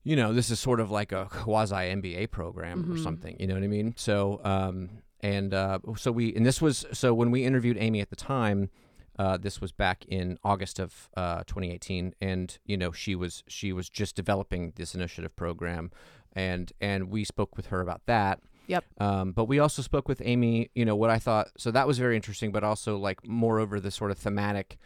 [0.03, 3.03] You know, this is sort of like a quasi MBA program or Mhm.
[3.03, 3.35] something.
[3.39, 3.93] You know what I mean?
[3.95, 4.89] So, um,
[5.19, 8.71] and uh, so we, and this was so when we interviewed Amy at the time,
[9.19, 13.71] uh, this was back in August of uh, 2018, and you know she was she
[13.71, 15.91] was just developing this initiative program,
[16.33, 18.39] and and we spoke with her about that.
[18.67, 18.85] Yep.
[18.99, 20.69] Um, but we also spoke with Amy.
[20.73, 21.49] You know what I thought.
[21.57, 24.77] So that was very interesting, but also like moreover the sort of thematic,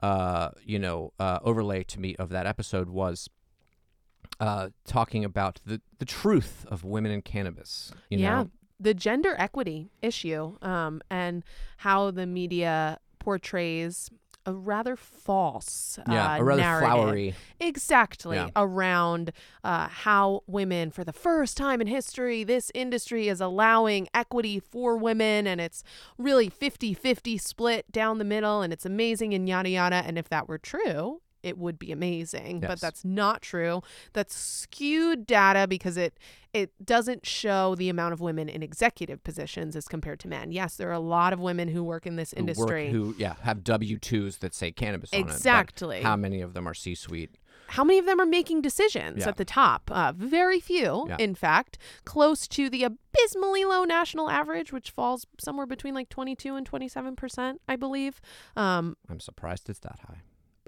[0.00, 3.28] uh, you know, uh, overlay to me of that episode was.
[4.40, 8.42] Uh, talking about the, the truth of women in cannabis, you yeah.
[8.42, 11.44] know, The gender equity issue um, and
[11.76, 14.10] how the media portrays
[14.46, 16.88] a rather false yeah, uh, a rather narrative.
[16.88, 18.36] flowery, Exactly.
[18.36, 18.48] Yeah.
[18.56, 24.60] Around uh, how women, for the first time in history, this industry is allowing equity
[24.60, 25.82] for women and it's
[26.18, 29.96] really 50 50 split down the middle and it's amazing and yada yada.
[29.96, 32.68] And if that were true, it would be amazing Yes.
[32.70, 36.18] but that's not true that's skewed data because it
[36.52, 40.76] it doesn't show the amount of women in executive positions as compared to men yes
[40.76, 43.34] there are a lot of women who work in this who work- industry who yeah
[43.42, 45.22] have W twos that say cannabis on it.
[45.22, 46.02] Exactly.
[46.02, 47.36] how many of them are C suite?
[47.68, 49.28] how many of them are making decisions Yeah.
[49.30, 49.90] at the top?
[49.90, 51.16] Uh, very few, Yeah.
[51.18, 56.56] in fact, close to the abysmally low national average, which falls somewhere between like 22
[56.56, 58.20] and 27 percent, I believe.
[58.54, 60.20] Um, I'm surprised it's that high.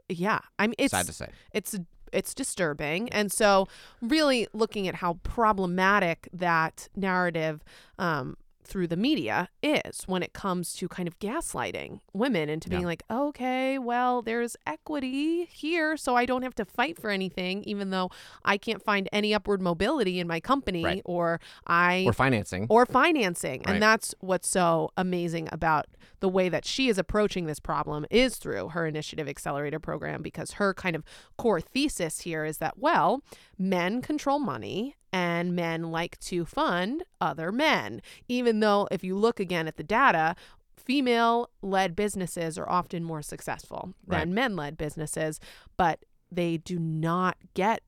[0.08, 1.28] Yeah, I mean, it's Sad to say.
[1.52, 1.76] it's
[2.12, 3.66] it's disturbing, and so
[4.00, 7.62] really looking at how problematic that narrative.
[7.98, 8.36] Um,
[8.68, 12.86] through the media is when it comes to kind of gaslighting women into being Yeah.
[12.88, 17.90] like, okay, well, there's equity here, so I don't have to fight for anything, even
[17.90, 18.10] though
[18.44, 21.02] I can't find any upward mobility in my company Right.
[21.04, 21.38] or
[21.68, 22.66] I Or financing.
[22.68, 23.60] or financing.
[23.60, 23.74] Right.
[23.74, 25.86] And that's what's so amazing about
[26.20, 30.52] the way that she is approaching this problem is through her initiative accelerator program because
[30.52, 31.04] her kind of
[31.36, 33.22] core thesis here is that well,
[33.58, 38.00] men control money and men like to fund other men.
[38.28, 40.34] Even though if you look again at the data,
[40.76, 44.20] female led businesses are often more successful Right.
[44.20, 45.40] than men led businesses,
[45.76, 47.82] but they do not get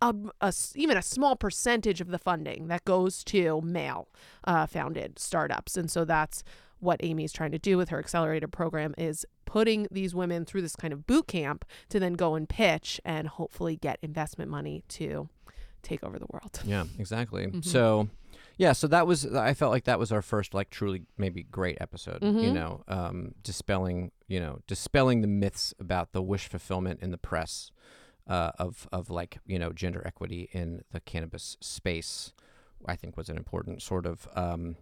[0.00, 4.08] a, a even a small percentage of the funding that goes to male
[4.44, 6.44] uh, founded startups and so that's
[6.80, 10.76] what amy's trying to do with her accelerator program is putting these women through this
[10.76, 15.28] kind of boot camp to then go and pitch and hopefully get investment money to
[15.82, 17.46] take over the world Yeah, exactly.
[17.46, 17.64] Mhm.
[17.64, 18.08] So,
[18.56, 21.78] yeah, so that was I felt like that was our first like truly maybe great
[21.80, 22.22] episode.
[22.22, 22.52] You Mhm.
[22.52, 27.70] know, um, dispelling you know dispelling the myths about the wish fulfillment in the press
[28.26, 32.32] uh, of of like you know gender equity in the cannabis space.
[32.86, 34.76] I think was an important sort of um,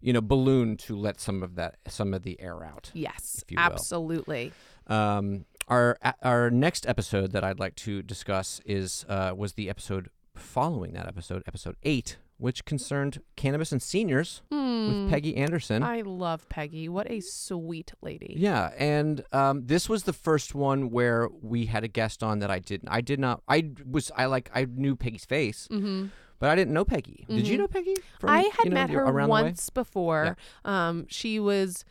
[0.00, 2.90] you know balloon to let some of that some of the air out.
[2.94, 4.52] Yes, absolutely.
[4.86, 10.08] Um, our our next episode that I'd like to discuss is uh, was the episode
[10.34, 15.82] following that episode, episode eight, which concerned cannabis and seniors with Peggy Anderson.
[15.82, 15.88] Hmm.
[15.88, 16.88] I love Peggy.
[16.88, 18.34] What a sweet lady.
[18.36, 22.50] Yeah, and um, this was the first one where we had a guest on that
[22.50, 22.88] I didn't.
[22.88, 23.42] I did not.
[23.46, 24.10] I was.
[24.16, 24.50] I like.
[24.52, 26.06] I knew Peggy's face, Mm-hmm.
[26.42, 27.24] But I didn't know Peggy.
[27.28, 27.94] Did you know Peggy?
[28.18, 30.36] From, I had you know, met her once before.
[30.64, 31.84] Um, she was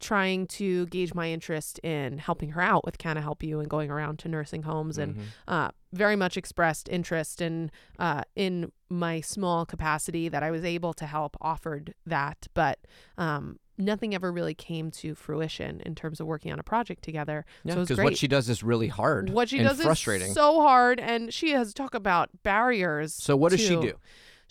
[0.00, 3.70] trying to gauge my interest in helping her out with Can I Help You and
[3.70, 5.22] going around to nursing homes and Mhm.
[5.46, 10.92] uh, very much expressed interest in uh, in my small capacity that I was able
[10.94, 12.80] to help offered that but
[13.16, 17.44] um, nothing ever really came to fruition in terms of working on a project together
[17.64, 19.30] Yeah, so because great what she does is really hard.
[19.30, 20.28] what she and does frustrating.
[20.28, 23.94] is so hard and she has talk about barriers So what does she do?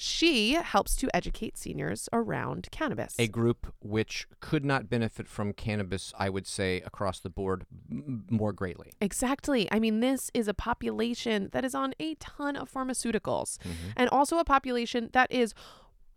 [0.04, 6.12] she helps to educate seniors around cannabis A group which could not benefit from cannabis,
[6.18, 8.94] I would say, across the board m- more greatly.
[9.00, 9.72] Exactly.
[9.72, 13.90] I mean, this is a population that is on a ton of pharmaceuticals Mm-hmm.
[13.96, 15.54] and also a population that is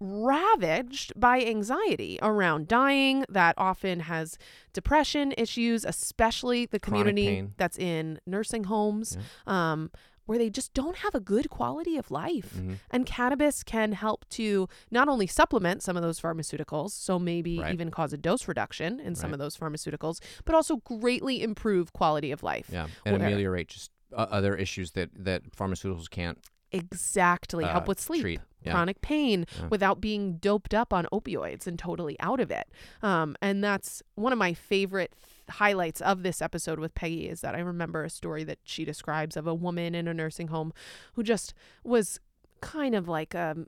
[0.00, 4.38] ravaged by anxiety around dying that often has
[4.72, 9.90] depression issues especially the community that's in nursing homes um,
[10.26, 12.74] where they just don't have a good quality of life Mm-hmm.
[12.90, 17.72] and cannabis can help to not only supplement some of those pharmaceuticals so maybe Right.
[17.72, 22.30] even cause a dose reduction in some of those pharmaceuticals but also greatly improve quality
[22.32, 26.38] of life Yeah, and Where- ameliorate just uh, other issues that that pharmaceuticals can't.
[26.72, 28.40] exactly help uh, with sleep treat.
[28.64, 28.72] Yeah.
[28.72, 29.66] chronic pain Yeah.
[29.68, 32.68] without being doped up on opioids and totally out of it
[33.02, 37.40] um, and that's one of my favorite th- highlights of this episode with peggy is
[37.42, 40.72] that i remember a story that she describes of a woman in a nursing home
[41.14, 41.52] who just
[41.84, 42.18] was
[42.60, 43.66] kind of like um,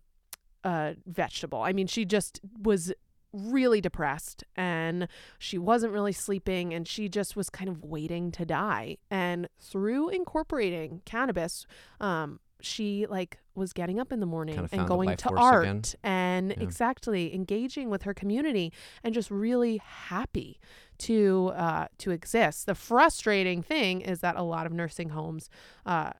[0.64, 2.92] a vegetable i mean she just was
[3.32, 8.46] really depressed and she wasn't really sleeping and she just was kind of waiting to
[8.46, 11.66] die and through incorporating cannabis
[12.00, 15.64] um she like was getting up in the morning Kind of and going to art
[15.64, 15.82] again.
[16.02, 16.56] and Yeah.
[16.62, 20.58] exactly engaging with her community and just really happy
[20.98, 25.48] to uh to exist the frustrating thing is that a lot of nursing homes
[25.84, 26.12] uh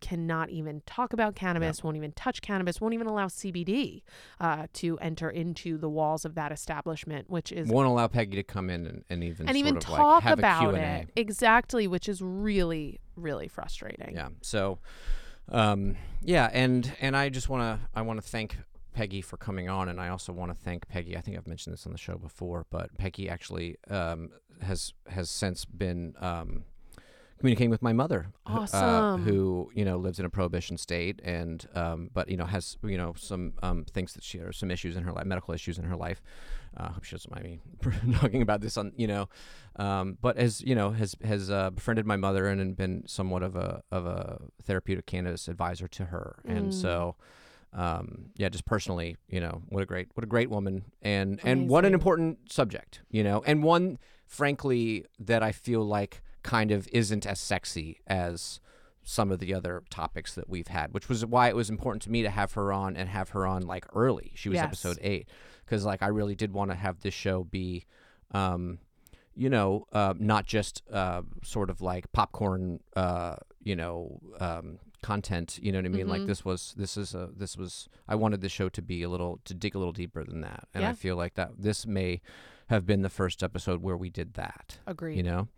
[0.00, 4.02] cannot even talk about cannabis, won't even touch cannabis, won't even allow CBD
[4.40, 8.42] uh, to enter into the walls of that establishment, which is Won't allow Peggy to
[8.42, 12.98] come in and, and even and even talk like about it exactly, which is really
[13.14, 14.14] really frustrating.
[14.16, 14.30] Yeah.
[14.40, 14.80] So,
[15.52, 18.58] um, yeah, and and I just want to I want to thank
[18.94, 21.16] Peggy for coming on, and I also want to thank Peggy.
[21.16, 24.30] I think I've mentioned this on the show before, but Peggy actually um,
[24.62, 26.14] has has since been.
[26.20, 26.64] Um,
[27.38, 29.24] communicating with my mother who- uh, Awesome.
[29.24, 32.96] who you know lives in a prohibition state and um, but you know has you
[32.96, 35.84] know some um, things that she or some issues in her life medical issues in
[35.84, 36.22] her life
[36.76, 37.60] uh, hope she doesn't mind me
[38.20, 39.28] talking about this on you know
[39.76, 43.42] um, but as you know has has uh, befriended my mother and, and been somewhat
[43.42, 47.14] of a of a therapeutic cannabis advisor to her and so
[47.74, 51.68] um, yeah just personally you know what a great what a great woman and and
[51.68, 56.88] what an important subject you know and one frankly that I feel like kind of
[56.92, 58.60] isn't as sexy as
[59.04, 62.10] some of the other topics that we've had, which was why it was important to
[62.10, 64.32] me to have her on and have her on like early.
[64.34, 64.64] She was Yes.
[64.64, 65.28] episode eight
[65.72, 67.86] because like I really did want to have this show be,
[68.32, 68.78] um,
[69.34, 75.58] you know, uh, not just uh, sort of like popcorn, uh, you know, um, content.
[75.62, 76.08] You know what I mean?
[76.08, 76.26] Like Mhm.
[76.26, 79.40] this was this is a this was I wanted the show to be a little
[79.46, 82.20] to dig a little deeper than that, and I feel like that this may
[82.68, 85.16] have been the first episode where we did that Agreed.
[85.16, 85.48] you know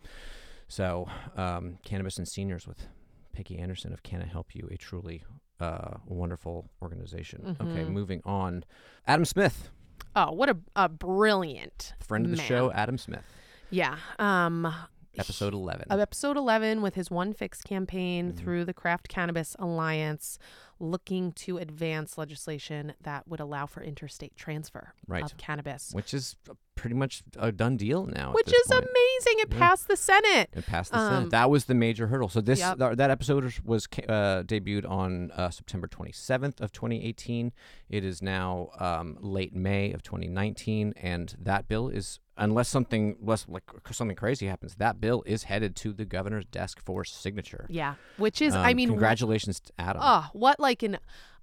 [0.66, 2.88] so um, cannabis and seniors with
[3.32, 5.22] peggy anderson of can i help you a truly
[5.60, 7.88] uh, wonderful organization okay Mhm.
[7.88, 8.64] moving on
[9.06, 9.70] adam smith
[10.16, 12.46] Oh, what a, a brilliant friend of the man.
[12.46, 13.24] show adam smith
[13.70, 13.96] Yeah.
[14.18, 14.72] Um
[15.18, 18.36] episode 11 of episode 11 with his One Fix campaign Mhm.
[18.36, 20.38] through the Craft Cannabis Alliance
[20.80, 25.22] looking to advance legislation that would allow for interstate transfer Right.
[25.24, 25.92] of cannabis.
[25.92, 26.36] which is
[26.74, 28.82] pretty much a done deal now Which is point.
[28.82, 29.40] amazing.
[29.42, 29.58] It Yeah.
[29.58, 30.50] passed the Senate.
[30.52, 31.30] It passed the Um, Senate.
[31.30, 32.28] That was the major hurdle.
[32.28, 32.78] So this Yep.
[32.78, 37.52] th- that episode was- was uh, debuted on uh, September 27th of 2018.
[37.88, 43.46] It is now um, late May of 2019, and that bill is unless something less
[43.48, 43.62] like
[43.92, 47.66] something crazy happens, that bill is headed to the governor's desk for signature.
[47.68, 47.94] Yeah.
[48.16, 50.02] Which is, I Um, mean, wh- congratulations to Adam.
[50.04, 50.98] Oh, what like an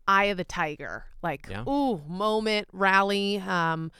[0.07, 1.63] eye of the tiger, like Yeah.
[1.67, 3.37] ooh moment rally.
[3.39, 3.91] Um,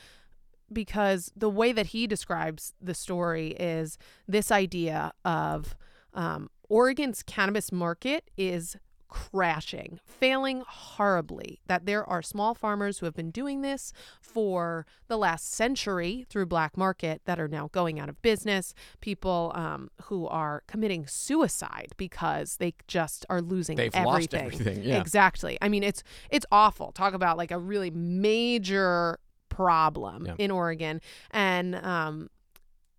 [0.73, 5.75] because the way that he describes the story is this idea of
[6.13, 8.77] um, Oregon's cannabis market is
[9.12, 11.59] crashing, failing horribly.
[11.68, 16.45] That there are small farmers who have been doing this for the last century through
[16.47, 18.74] black market that are now going out of business.
[19.01, 24.39] People um, who are committing suicide because they just are losing everything They've everything.
[24.45, 24.84] lost everything.
[24.84, 24.99] Yeah.
[25.01, 25.57] Exactly.
[25.62, 26.01] I mean, it's
[26.32, 26.91] it's awful.
[26.93, 30.36] Talk about like a really major problem Yeah.
[30.38, 31.01] in Oregon,
[31.32, 32.30] and um,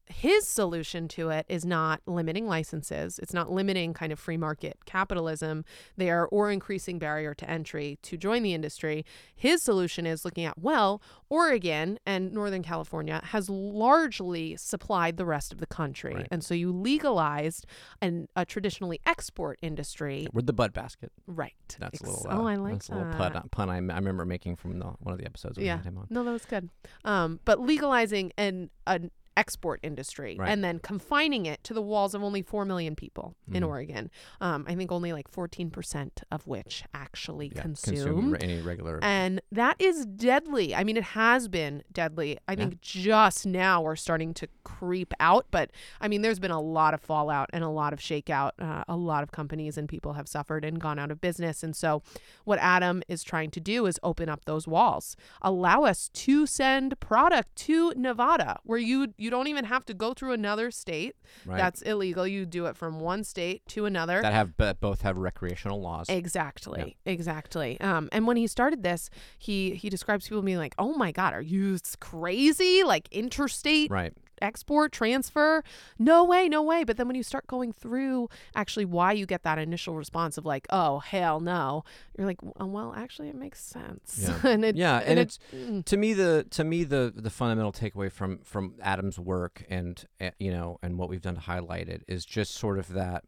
[0.07, 3.19] his solution to it is not limiting licenses.
[3.19, 5.65] It's not limiting kind of free market capitalism
[5.97, 9.05] there or increasing barrier to entry to join the industry.
[9.35, 11.01] His solution is looking at, well,
[11.31, 16.15] Oregon and Northern California has largely supplied the rest of the country.
[16.15, 16.29] Right.
[16.31, 17.67] And so you legalized
[18.01, 20.27] an, a traditionally export industry.
[20.33, 21.11] We're the bud basket.
[21.27, 21.55] Right.
[21.79, 22.27] That's a Ex- little.
[22.29, 22.95] oh, uh, I like that's that.
[22.95, 25.65] a little pun, pun I, I remember making from the, one of the episodes we
[25.67, 25.77] Yeah.
[25.77, 26.07] had him on.
[26.11, 26.69] No, that was good.
[27.05, 30.49] Um, but legalizing an an export industry Right.
[30.51, 33.69] and then confining it to the walls of only four million people in Mhm.
[33.69, 34.11] Oregon.
[34.41, 38.37] Um, I think only like fourteen percent of which actually Yeah, consume.
[38.41, 38.99] any regular.
[39.03, 40.75] And that is deadly.
[40.75, 42.39] I mean, it has been deadly.
[42.47, 45.71] I think just now we're starting to creep out, but
[46.01, 48.53] I mean, there's been a lot of fallout and a lot of shakeout.
[48.59, 51.63] Uh, a lot of companies and people have suffered and gone out of business.
[51.63, 52.03] And so,
[52.45, 56.99] what Adam is trying to do is open up those walls, allow us to send
[57.01, 61.15] product to Nevada, where you you don't even have to go through another state.
[61.47, 61.57] right.
[61.57, 62.27] That's illegal.
[62.27, 64.21] You do it from one state to another.
[64.21, 66.09] that have that both have recreational laws.
[66.09, 66.97] Exactly.
[67.07, 67.81] Exactly.
[67.81, 71.35] Um, and when he started this, he he describes people being like, "Oh my God,
[71.35, 72.83] are you crazy?
[72.85, 74.13] Like interstate right.
[74.43, 75.63] Export transfer?
[75.99, 79.43] No way, no way." But then when you start going through actually why you get
[79.45, 81.85] that initial response of like, "Oh hell no,"
[82.19, 84.41] you're like, "Oh, "Well, actually, it makes sense." Yeah.
[84.51, 88.11] and it, Yeah, and it- it's to me the to me the the fundamental takeaway
[88.11, 92.03] from from Adam's work and uh, you know and what we've done to highlight it
[92.09, 93.25] is just sort of that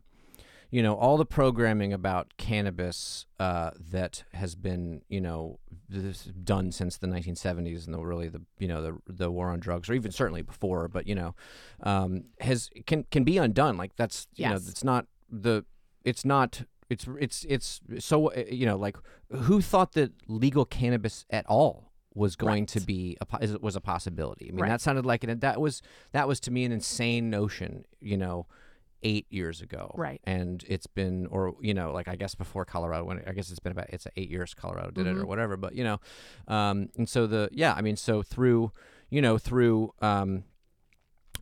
[0.74, 5.58] you know all the programming about cannabis uh, that has been you know
[5.88, 9.60] this done since the 1970s and the really the you know the the war on
[9.60, 11.34] drugs or even certainly before but you know
[11.82, 14.68] um, has can can be undone like that's you know Yes.
[14.68, 15.64] it's not the
[16.04, 18.96] it's not it's it's it's so uh, you know like
[19.30, 23.80] who thought that legal cannabis at all was going to be a is- was a
[23.80, 24.46] possibility.
[24.48, 24.68] I mean, Right.
[24.70, 27.84] that sounded like an that was that was to me an insane notion.
[28.00, 28.46] You know,
[29.05, 30.20] eight years ago, Right.
[30.24, 33.61] And it's been, or you know, like I guess before Colorado, when I guess it's
[33.61, 35.28] been about it's eight years Colorado did it or Mhm.
[35.28, 35.57] whatever.
[35.57, 36.00] But you know,
[36.48, 38.72] um, and so the yeah, I mean, so through
[39.11, 40.44] you know through um,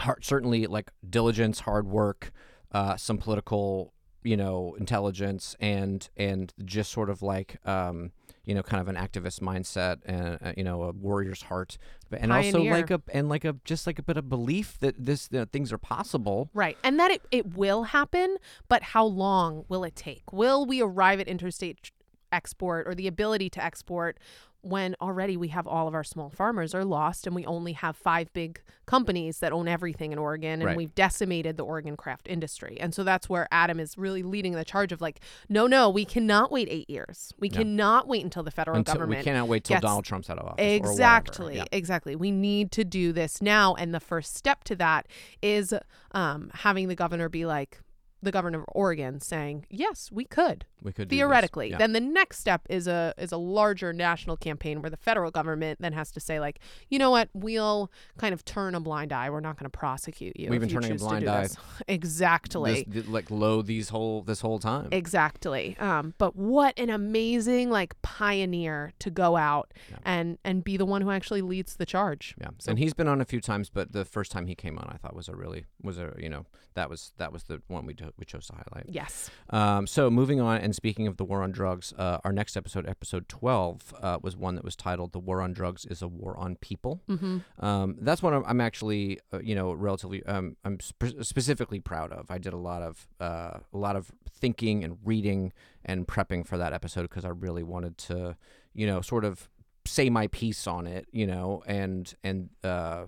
[0.01, 2.33] hard, certainly like diligence, hard work,
[2.73, 3.93] uh, some political
[4.25, 8.13] you know intelligence and and just sort of like um
[8.45, 11.79] you know kind of an activist mindset and uh, you know a warrior's heart
[12.11, 14.95] but and also like a and like a just like a bit of belief that
[14.99, 16.77] this that things are possible Right.
[16.85, 18.37] And that it, it will happen,
[18.69, 20.33] but how long will it take?
[20.33, 21.91] Will we arrive at interstate
[22.31, 24.19] export or the ability to export
[24.63, 27.97] when already we have all of our small farmers are lost and we only have
[27.97, 30.77] five big companies that own everything in Oregon and Right.
[30.77, 32.79] we've decimated the Oregon craft industry.
[32.81, 36.05] And so that's where Adam is really leading the charge of like, no, no, we
[36.05, 37.33] cannot wait eight years.
[37.41, 37.59] We No.
[37.59, 40.39] cannot wait until the federal until government we cannot wait till gets- Donald Trump's out
[40.39, 40.65] of office.
[40.65, 41.57] Exactly.
[41.57, 41.65] Yeah.
[41.73, 42.15] Exactly.
[42.15, 43.75] We need to do this now.
[43.75, 45.07] And the first step to that
[45.43, 45.75] is
[46.13, 47.81] um, having the governor be like,
[48.23, 51.71] the governor of Oregon saying, yes, we could we could theoretically.
[51.71, 51.79] Yeah.
[51.79, 55.81] Then the next step is a is a larger national campaign where the federal government
[55.81, 59.29] then has to say like, you know what, we'll kind of turn a blind eye.
[59.31, 60.51] We're not going to prosecute you.
[60.51, 61.57] We've been turning a blind eye this."
[61.89, 62.85] Exactly.
[62.89, 65.77] this, like low these whole this whole time Exactly.
[65.79, 69.99] Um, but what an amazing like pioneer to go out Yeah.
[70.05, 72.35] and and be the one who actually leads the charge.
[72.41, 74.79] Yeah, So- and he's been on a few times, but the first time he came
[74.79, 77.63] on, I thought was a really was a you know that was that was the
[77.69, 78.87] one we do, we chose to highlight.
[78.89, 79.31] Yes.
[79.51, 82.89] Um, so moving on, and speaking of the war on drugs, uh, our next episode,
[82.89, 86.37] episode twelve, uh, was one that was titled "The War on Drugs is a War
[86.37, 87.65] on People." Mm-hmm.
[87.65, 92.13] Um, that's what I'm, I'm actually, uh, you know, relatively, um, I'm spe- specifically proud
[92.13, 92.31] of.
[92.31, 95.53] I did a lot of, uh, a lot of thinking and reading
[95.85, 98.37] and prepping for that episode because I really wanted to,
[98.75, 99.49] you know, sort of
[99.85, 103.07] say my piece on it, you know, and and uh,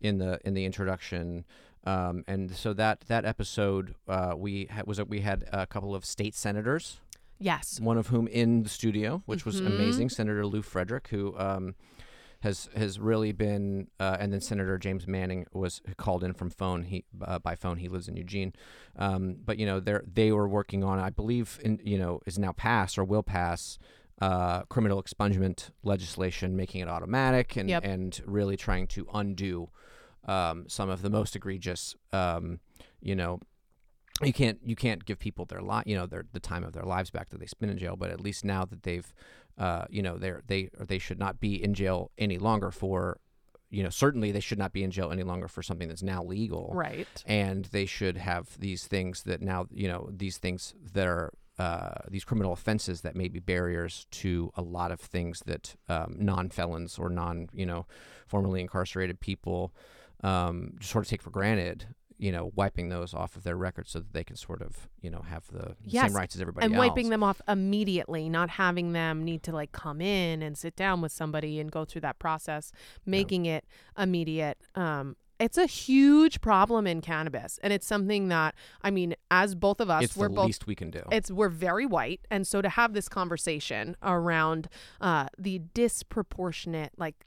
[0.00, 1.44] in the in the introduction.
[1.84, 6.04] Um, and so that that episode, uh, we had, was we had a couple of
[6.04, 7.00] state senators
[7.40, 7.80] Yes.
[7.80, 9.66] one of whom in the studio, which was Mhm.
[9.66, 10.08] amazing.
[10.10, 11.74] Senator Lew Frederick, who um,
[12.42, 16.84] has has really been, uh, and then Senator James Manning was called in from phone.
[16.84, 17.78] He uh, by phone.
[17.78, 18.52] He lives in Eugene,
[18.96, 22.38] um, but you know they they were working on, I believe, in you know is
[22.38, 23.78] now passed or will pass.
[24.20, 27.84] Uh, criminal expungement legislation, making it automatic, and Yep.
[27.84, 29.68] and really trying to undo
[30.26, 32.60] um, some of the most egregious, um,
[33.00, 33.40] you know,
[34.22, 36.84] you can't you can't give people their li- you know their the time of their
[36.84, 39.12] lives back that they spent in jail but at least now that they've
[39.58, 43.18] uh, you know they're they they should not be in jail any longer for
[43.70, 46.22] you know certainly they should not be in jail any longer for something that's now
[46.22, 47.08] legal Right.
[47.26, 51.94] and they should have these things that now you know these things that are uh,
[52.08, 56.98] these criminal offenses that may be barriers to a lot of things that um, non-felons
[56.98, 57.86] or non you know
[58.28, 59.72] formerly incarcerated people
[60.22, 61.86] um, just sort of take for granted
[62.18, 65.10] you know wiping those off of their record so that they can sort of you
[65.10, 66.70] know have the Yes, same rights as everybody else.
[66.70, 70.56] and else wiping them off immediately, not having them need to like come in and
[70.56, 72.70] sit down with somebody and go through that process,
[73.04, 73.64] making it
[73.98, 74.58] immediate.
[74.76, 79.80] Um, it's a huge problem in cannabis, and it's something that I mean, as both
[79.80, 82.46] of us, it's we're the both least we can do it's we're very white and
[82.46, 84.68] so to have this conversation around
[85.00, 87.26] uh, the disproportionate like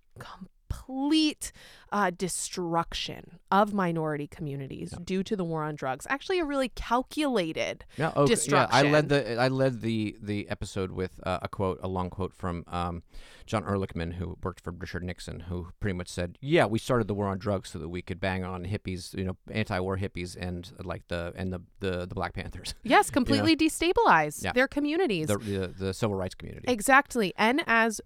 [0.86, 1.52] complete
[1.92, 7.86] uh, destruction of minority communities due to the war on drugs actually a really calculated
[7.98, 8.68] Yeah, okay, yeah.
[8.72, 9.36] I led destruction.
[9.36, 13.04] the I led the the episode with uh, a quote, a long quote from um,
[13.46, 17.14] John Ehrlichman, who worked for Richard Nixon, who pretty much said, "Yeah, we started the
[17.14, 20.72] war on drugs so that we could bang on hippies, you know, anti-war hippies, and
[20.84, 24.52] like the and the the, the Black Panthers, yes completely destabilize Yeah.
[24.54, 27.34] their communities the, the the civil rights community." Exactly.
[27.38, 28.02] And as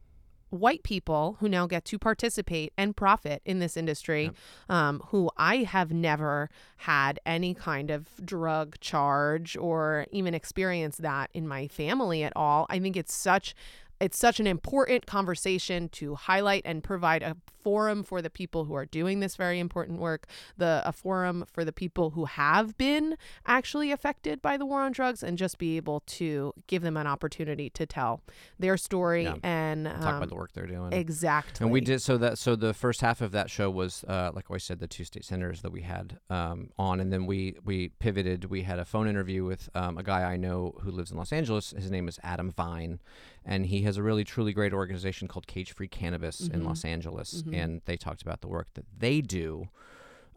[0.49, 4.31] white people who now get to participate and profit in this industry,
[4.69, 11.29] um, who I have never had any kind of drug charge or even experienced that
[11.33, 12.65] in my family at all.
[12.69, 13.55] I think it's such
[13.99, 18.73] it's such an important conversation to highlight and provide a forum for the people who
[18.73, 20.25] are doing this very important work,
[20.57, 24.91] the a forum for the people who have been actually affected by the war on
[24.91, 28.21] drugs, and just be able to give them an opportunity to tell
[28.57, 29.35] their story Yeah.
[29.43, 30.93] and Talk um, about the work they're doing.
[30.93, 31.63] exactly.
[31.63, 34.45] And we did so that so the first half of that show was uh, like
[34.51, 37.89] I said the two state senators that we had um, on, and then we we
[37.99, 38.45] pivoted.
[38.45, 41.31] We had a phone interview with um, a guy I know who lives in Los
[41.31, 41.71] Angeles.
[41.71, 42.99] His name is Adam Vine,
[43.45, 47.43] and he has a really truly great organization called Cage Free Cannabis in Los Angeles,
[47.59, 49.69] and they talked about the work that they do.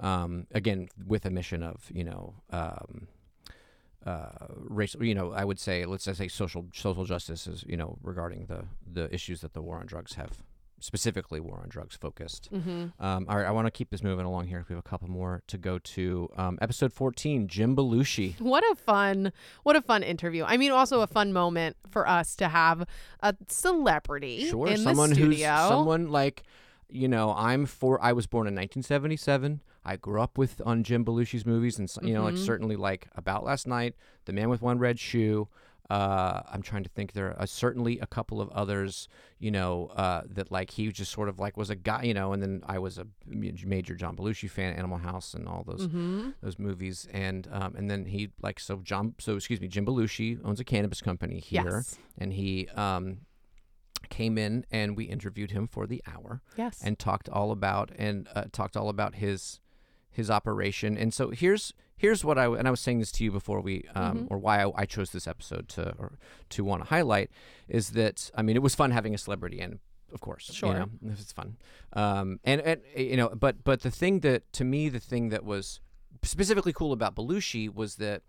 [0.01, 2.35] Um, again, with a mission of you know.
[2.51, 3.09] Um,
[4.05, 7.77] uh, racial, you know, I would say, let's just say social social justice is, you
[7.77, 10.43] know, regarding the the issues that the war on drugs have
[10.81, 12.49] specifically war on drugs focused.
[12.53, 12.87] Mm-hmm.
[12.99, 14.64] Um, all right, I want to keep this moving along here.
[14.68, 16.29] We have a couple more to go to.
[16.37, 18.35] Um, episode 14, Jim Belushi.
[18.41, 20.43] What a fun, what a fun interview.
[20.45, 22.85] I mean, also a fun moment for us to have
[23.20, 25.68] a celebrity Sure, in someone the who's studio.
[25.68, 26.43] someone like,
[26.93, 28.03] you know, I'm for.
[28.03, 29.61] I was born in 1977.
[29.84, 32.45] I grew up with on Jim Belushi's movies, and you know, like Mm-hmm.
[32.45, 33.95] certainly like About Last Night,
[34.26, 35.49] The Man with One Red Shoe.
[35.90, 37.12] Uh, I'm trying to think.
[37.12, 39.09] There are certainly a couple of others,
[39.40, 42.32] you know, uh, that like he just sort of like was a guy, you know.
[42.32, 46.30] And then I was a major John Belushi fan, Animal House, and all those Mm-hmm.
[46.40, 47.09] those movies.
[47.12, 50.64] And um, and then he like so John, so excuse me, Jim Belushi owns a
[50.64, 51.99] cannabis company here, Yes.
[52.16, 53.18] and he um,
[54.19, 56.81] came in and we interviewed him for the hour Yes.
[56.85, 59.59] and talked all about and uh, talked all about his
[60.19, 60.99] his operation.
[61.03, 63.75] And so here's here's what I and I was saying this to you before we
[63.95, 64.27] um, Mm-hmm.
[64.31, 66.09] or why I, I chose this episode to or
[66.55, 67.31] to want to highlight
[67.79, 69.79] is that I mean it was fun having a celebrity and
[70.15, 70.69] of course Sure.
[70.73, 71.57] you know it's fun
[71.95, 75.45] um, and and you know but but the thing that to me the thing that
[75.45, 75.81] was
[76.23, 78.21] specifically cool about Belushi was that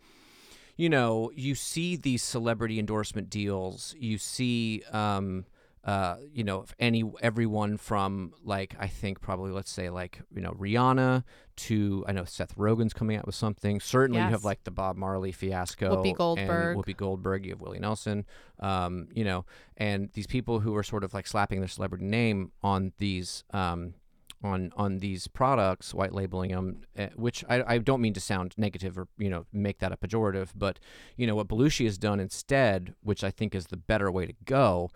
[0.76, 3.94] you know, you see these celebrity endorsement deals.
[4.00, 5.46] You see, um,
[5.86, 10.52] uh, you know, any everyone from like I think probably let's say like you know
[10.52, 11.24] Rihanna
[11.56, 13.82] to I know Seth Rogen's coming out with something.
[13.82, 16.78] Certainly, you have like the Bob Marley fiasco, Whoopi Goldberg.
[16.78, 17.46] and Whoopi Goldberg.
[17.46, 18.26] You have Willie Nelson,
[18.60, 22.52] um, you know, and these people who are sort of like slapping their celebrity name
[22.62, 23.44] on these.
[23.52, 23.96] Um,
[24.42, 28.54] on on these products, white labeling them, uh, which I, I don't mean to sound
[28.58, 30.80] negative or you know make that a pejorative, but
[31.16, 34.34] you know what Belushi has done instead, which I think is the better way to
[34.44, 34.90] go.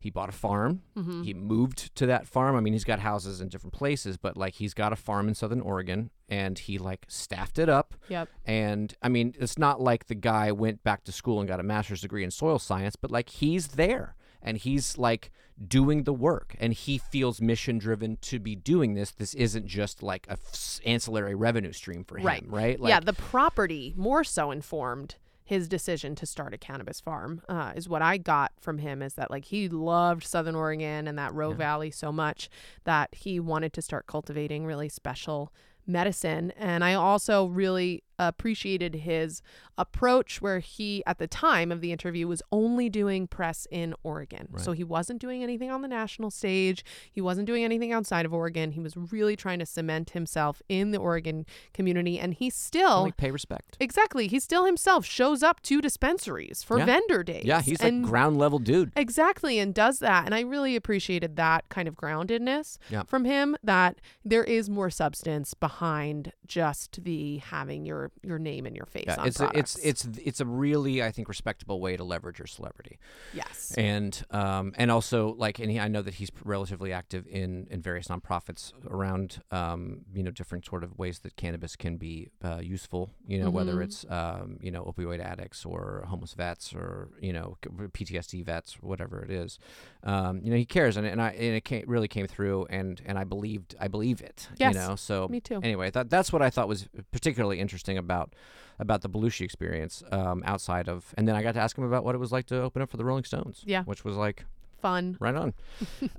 [0.00, 0.82] He bought a farm.
[0.96, 1.22] Mm-hmm.
[1.22, 2.56] He moved to that farm.
[2.56, 5.34] I mean, he's got houses in different places, but like he's got a farm in
[5.34, 7.94] Southern Oregon, and he like staffed it up.
[8.08, 8.28] Yep.
[8.46, 11.62] And I mean, it's not like the guy went back to school and got a
[11.62, 15.30] master's degree in soil science, but like he's there and he's like
[15.68, 19.10] doing the work and he feels mission driven to be doing this.
[19.10, 22.44] This isn't just like a f- ancillary revenue stream for him, Right.
[22.46, 22.80] right?
[22.80, 25.16] Like, yeah, the property more so informed
[25.50, 27.42] his decision to start a cannabis farm.
[27.48, 31.18] Uh, is what I got from him is that like he loved Southern Oregon and
[31.18, 32.48] that Rogue Valley so much
[32.84, 35.52] that he wanted to start cultivating really special
[35.88, 36.52] medicine.
[36.56, 39.42] And I also really appreciated his
[39.78, 44.48] approach where he at the time of the interview was only doing press in Oregon.
[44.58, 46.84] So he wasn't doing anything on the national stage.
[47.10, 48.72] He wasn't doing anything outside of Oregon.
[48.72, 53.16] He was really trying to cement himself in the Oregon community and he still like
[53.16, 53.76] pay respect.
[53.80, 54.26] Exactly.
[54.28, 56.84] He still himself shows up to dispensaries for Yeah.
[56.84, 57.44] vendor days.
[57.44, 58.92] Yeah, he's and like ground level dude.
[58.96, 60.26] Exactly, and does that.
[60.26, 63.04] And I really appreciated that kind of groundedness Yeah.
[63.04, 68.76] from him that there is more substance behind just the having your your name and
[68.76, 69.76] your face Yeah, on it's a, products.
[69.76, 72.98] it's it's it's a really I think respectable way to leverage your celebrity.
[73.32, 73.72] yes.
[73.78, 77.80] and um, and also like and he, I know that he's relatively active in in
[77.82, 82.58] various nonprofits around um, you know different sort of ways that cannabis can be uh,
[82.62, 83.84] useful you know whether Mhm.
[83.84, 89.22] it's um, you know opioid addicts or homeless vets or you know PTSD vets whatever
[89.22, 89.58] it is
[90.04, 93.00] um, you know he cares and, and I and it came, really came through and
[93.06, 95.60] and I believed I believe it Yes, you know so me too.
[95.62, 98.34] anyway that that's what I thought was particularly interesting about
[98.78, 102.04] about the Belushi experience um, outside of and then I got to ask him about
[102.04, 103.82] what it was like to open up for the Rolling Stones Yeah.
[103.84, 104.44] which was like
[104.80, 105.16] Fun.
[105.20, 105.52] right on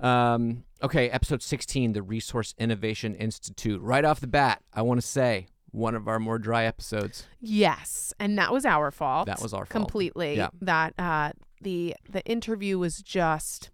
[0.00, 5.06] um, okay episode 16 the Resource Innovation Institute right off the bat I want to
[5.06, 9.26] say one of our more dry episodes Yes, and that was our fault.
[9.26, 9.70] That was our fault.
[9.70, 10.36] completely.
[10.36, 10.50] Yeah.
[10.60, 13.70] That uh, the the interview was just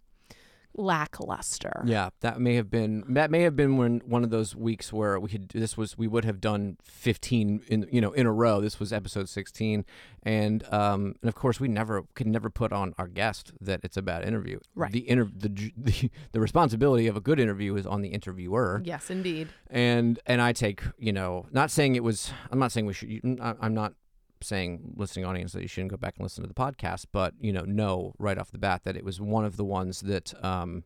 [0.79, 1.83] lackluster.
[1.87, 5.18] yeah that may have been that may have been when one of those weeks where
[5.18, 8.61] we could this was we would have done 15 in you know in a row
[8.61, 9.85] this was episode 16
[10.22, 13.97] and um and of course we never could never put on our guest that it's
[13.97, 14.93] a bad interview Right.
[14.93, 19.11] the inter the, the the responsibility of a good interview is on the interviewer Yes,
[19.11, 19.49] indeed.
[19.70, 23.39] and and I take you know not saying it was I'm not saying we should
[23.41, 23.95] I- I'm not
[24.43, 27.53] saying listening audience that you shouldn't go back and listen to the podcast but you
[27.53, 30.84] know know right off the bat that it was one of the ones that um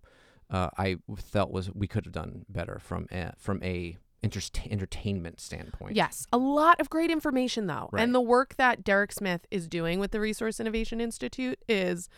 [0.52, 5.40] uh, I felt was we could have done better from a, from a interest, entertainment
[5.40, 7.88] standpoint Yes, a lot of great information though.
[7.90, 8.02] Right.
[8.02, 12.08] And the work that Derek Smith is doing with the Resource Innovation Institute is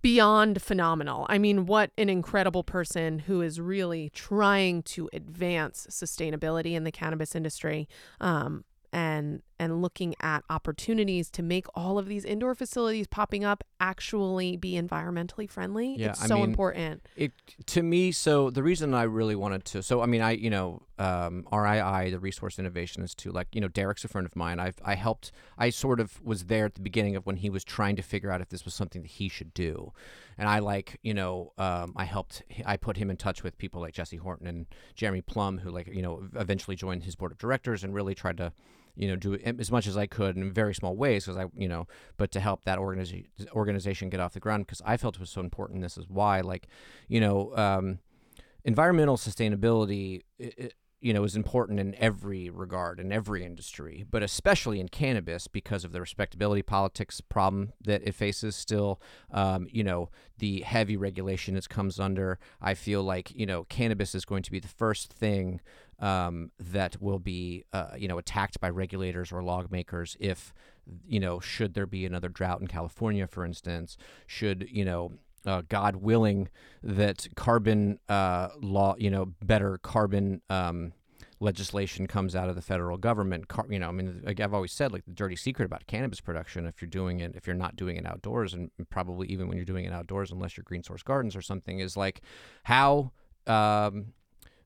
[0.00, 1.26] beyond phenomenal.
[1.28, 6.92] I mean, what an incredible person who is really trying to advance sustainability in the
[6.92, 7.88] cannabis industry.
[8.20, 13.62] Um, and and looking at opportunities to make all of these indoor facilities popping up
[13.78, 15.96] actually be environmentally friendly.
[15.96, 17.06] Yeah, it's I so mean, important.
[17.14, 17.32] it
[17.66, 20.82] to me so the reason i really wanted to so i mean i you know
[20.98, 24.58] um rii the resource innovation is to like you know derek's a friend of mine
[24.58, 27.62] i've i helped i sort of was there at the beginning of when he was
[27.64, 29.92] trying to figure out if this was something that he should do
[30.38, 33.80] and i like you know um i helped i put him in touch with people
[33.80, 37.38] like jesse horton and jeremy plumb who like you know eventually joined his board of
[37.38, 38.52] directors and really tried to
[38.96, 41.68] you know do as much as i could in very small ways because i you
[41.68, 41.86] know
[42.16, 45.30] but to help that organization organization get off the ground because i felt it was
[45.30, 45.80] so important.
[45.82, 46.66] This is why like
[47.08, 47.98] you know um,
[48.64, 50.70] environmental sustainability i- i-
[51.00, 55.84] you know is important in every regard in every industry but especially in cannabis because
[55.84, 59.00] of the respectability politics problem that it faces still.
[59.32, 64.14] Um, you know the heavy regulation it comes under i feel like you know cannabis
[64.14, 65.60] is going to be the first thing
[66.00, 70.52] um, that will be uh, you know attacked by regulators or lawmakers if
[71.06, 73.96] you know should there be another drought in California for instance
[74.26, 75.12] should you know
[75.46, 76.48] uh, God willing
[76.82, 80.92] that carbon uh, law you know better carbon um,
[81.40, 83.48] legislation comes out of the federal government.
[83.48, 86.20] Car- you know I mean like I've always said like the dirty secret about cannabis
[86.20, 89.56] production if you're doing it if you're not doing it outdoors and probably even when
[89.56, 92.20] you're doing it outdoors unless you're green source gardens or something is like
[92.64, 93.12] how
[93.46, 94.12] um,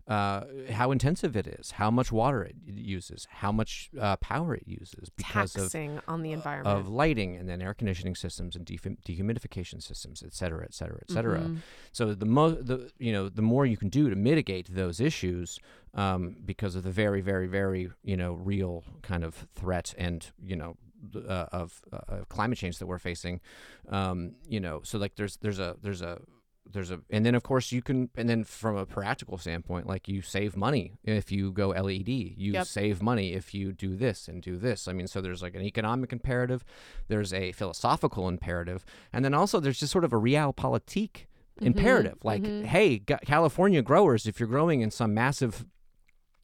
[0.06, 4.64] uh, how intensive it is, how much water it uses, how much uh, power it
[4.66, 5.70] uses because of,
[6.06, 6.78] on the environment.
[6.78, 10.98] of lighting and then air conditioning systems and dehum- dehumidification systems, et cetera, et cetera,
[11.00, 11.40] et cetera.
[11.40, 11.58] Mhm.
[11.92, 15.58] So the mo- the you know the more you can do to mitigate those issues,
[15.94, 20.56] um, because of the very very very you know real kind of threat and you
[20.56, 20.76] know
[21.16, 23.40] uh, of uh, of climate change that we're facing,
[23.88, 26.20] um, you know, so like there's there's a there's a
[26.72, 30.08] there's a and then of course you can and then from a practical standpoint like
[30.08, 32.66] you save money if you go led you Yep.
[32.66, 34.88] save money if you do this and do this.
[34.88, 36.64] I mean so there's like an economic imperative
[37.08, 41.26] there's a philosophical imperative and then also there's just sort of a realpolitik
[41.60, 42.18] imperative.
[42.24, 45.64] Like hey Ga- california growers if you're growing in some massive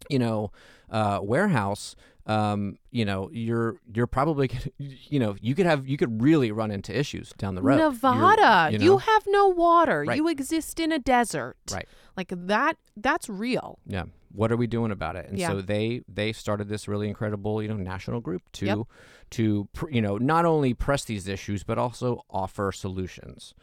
[0.08, 0.50] you know
[0.90, 1.94] uh, warehouse
[2.30, 6.70] um, you know you're you're probably you know you could have you could really run
[6.70, 8.98] into issues down the road Nevada, you, know?
[8.98, 10.04] have no water.
[10.06, 10.16] Right.
[10.16, 11.56] You exist in a desert.
[11.72, 11.88] Right.
[12.16, 13.78] Like that that's real.
[13.86, 14.04] Yeah.
[14.32, 15.28] What are we doing about it?
[15.28, 15.48] And Yeah.
[15.48, 18.78] so they they started this really incredible, you know, national group to Yep.
[19.30, 23.54] to pr- you know not only press these issues but also offer solutions.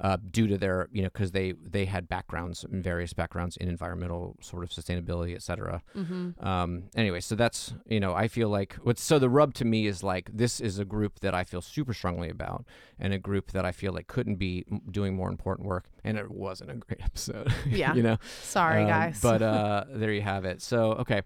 [0.00, 3.68] Uh, due to their you know because they they had backgrounds in various backgrounds in
[3.68, 5.82] environmental sort of sustainability, et cetera.
[5.96, 6.44] Mm-hmm.
[6.46, 9.86] Um, anyway, so that's you know I feel like what's so the rub to me
[9.86, 12.64] is like this is a group that I feel super strongly about,
[12.98, 16.30] and a group that I feel like couldn't be doing more important work, and it
[16.30, 17.52] wasn't a great episode.
[17.66, 17.94] Yeah.
[17.94, 18.18] you know.
[18.42, 19.20] Sorry, Um, guys.
[19.20, 20.62] But uh, there you have it.
[20.62, 21.22] So okay,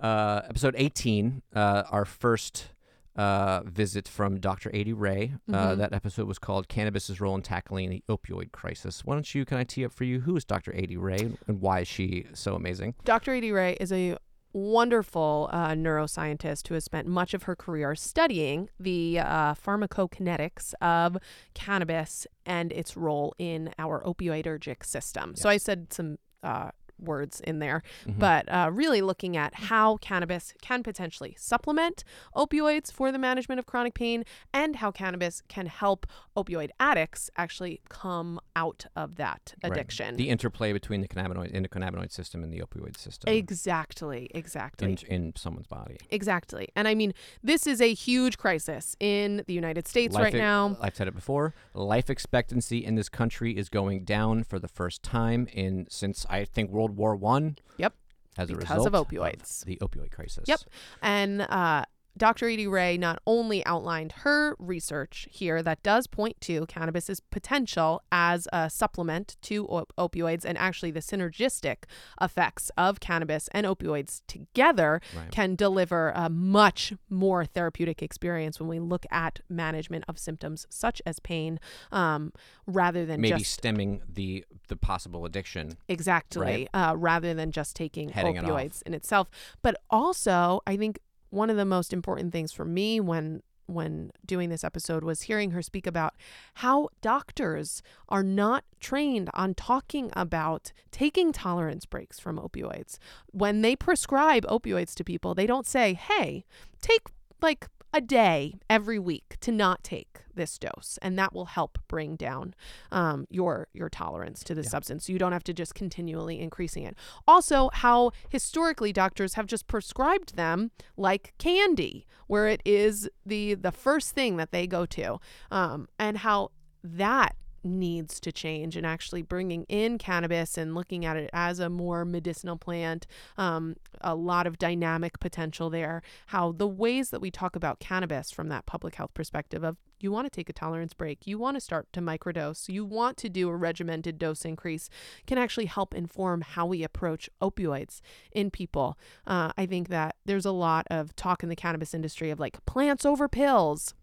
[0.00, 2.68] uh, episode eighteen, uh, our first.
[3.16, 4.70] Uh, visit from Dr.
[4.74, 5.34] Adie Rae.
[5.48, 5.76] Uh, Mhm.
[5.78, 9.44] that episode was called "Cannabis's Role in Tackling the Opioid Crisis." Why don't you?
[9.44, 10.20] Can I tee up for you?
[10.22, 10.74] Who is Dr.
[10.74, 12.94] Adie Rae, and why is she so amazing?
[13.04, 13.32] Dr.
[13.34, 14.16] Adie Rae is a
[14.52, 21.16] wonderful uh, neuroscientist who has spent much of her career studying the uh, pharmacokinetics of
[21.54, 25.34] cannabis and its role in our opioidergic system.
[25.36, 28.18] So I said some uh, words in there, Mhm.
[28.18, 32.04] but uh, really looking at how cannabis can potentially supplement
[32.36, 37.80] opioids for the management of chronic pain and how cannabis can help opioid addicts actually
[37.88, 39.72] come out of that Right.
[39.72, 40.16] addiction.
[40.16, 44.92] the interplay between the cannabinoid endocannabinoid system and the opioid system Exactly, exactly.
[44.92, 45.96] in, in someone's body.
[46.10, 46.68] Exactly.
[46.76, 50.76] And I mean, this is a huge crisis in the United States right e- now.
[50.80, 51.54] I've said it before.
[51.72, 56.44] Life expectancy in this country is going down for the first time in since I
[56.44, 57.56] think World War One.
[57.78, 57.94] Yep.
[58.36, 59.64] As a Because of result opioids.
[59.64, 60.44] the opioid crisis.
[60.48, 60.60] Yep.
[61.02, 61.84] And uh,
[62.16, 62.48] Dr.
[62.48, 68.46] Adie Rae not only outlined her research here that does point to cannabis's potential as
[68.52, 71.84] a supplement to op- opioids and actually the synergistic
[72.20, 75.30] effects of cannabis and opioids together Right.
[75.30, 81.02] can deliver a much more therapeutic experience when we look at management of symptoms such
[81.04, 81.58] as pain
[81.90, 82.32] um,
[82.66, 85.76] rather than Maybe just stemming the the possible addiction.
[85.88, 86.68] Exactly.
[86.72, 89.28] Uh, rather than just taking Heading it opioids in itself.
[89.62, 90.98] But also, I think
[91.34, 95.52] one of the most important things for me when when doing this episode was hearing
[95.52, 96.14] her speak about
[96.54, 102.98] how doctors are not trained on talking about taking tolerance breaks from opioids.
[103.32, 106.44] When they prescribe opioids to people, they don't say, "Hey,
[106.82, 107.06] take
[107.40, 112.16] like a day every week to not take this dose and that will help bring
[112.16, 112.52] down
[112.90, 114.68] um, your your tolerance to the Yeah.
[114.68, 116.96] substance so you don't have to just continually increasing it
[117.28, 123.70] also how historically doctors have just prescribed them like candy where it is the the
[123.70, 125.18] first thing that they go to
[125.52, 126.50] um, and how
[126.82, 131.68] that needs to change and actually bringing in cannabis and looking at it as a
[131.68, 133.06] more medicinal plant
[133.38, 136.02] um, a lot of dynamic potential there.
[136.26, 140.12] How the ways that we talk about cannabis from that public health perspective of you
[140.12, 143.28] want to take a tolerance break you want to start to microdose you want to
[143.30, 144.90] do a regimented dose increase
[145.26, 148.00] can actually help inform how we approach opioids
[148.32, 148.98] in people.
[149.26, 152.64] Uh, i think that there's a lot of talk in the cannabis industry of like
[152.66, 153.94] plants over pills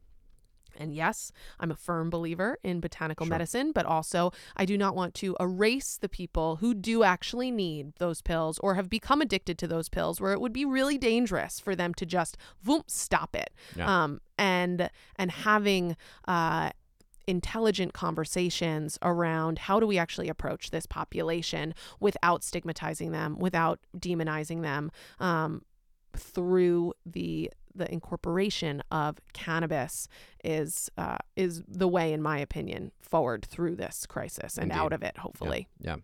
[0.78, 3.32] and yes, I'm a firm believer in botanical Sure.
[3.32, 7.94] medicine, but also I do not want to erase the people who do actually need
[7.98, 11.60] those pills or have become addicted to those pills where it would be really dangerous
[11.60, 13.52] for them to just voom, stop it.
[13.76, 14.04] Yeah.
[14.04, 15.96] Um, and and having
[16.28, 16.72] uh,
[17.28, 24.64] intelligent conversations around how do we actually approach this population without stigmatizing them, without demonizing
[24.64, 25.62] them, um,
[26.18, 30.08] through the the incorporation of cannabis
[30.44, 34.80] is uh, is the way, in my opinion, forward through this crisis and Indeed.
[34.82, 35.68] out of it, hopefully.
[35.80, 35.98] Yeah.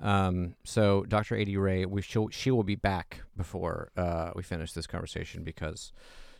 [0.00, 1.36] Um, so Dr.
[1.36, 5.92] Adie Rae, we she'll, she will be back before uh, we finish this conversation because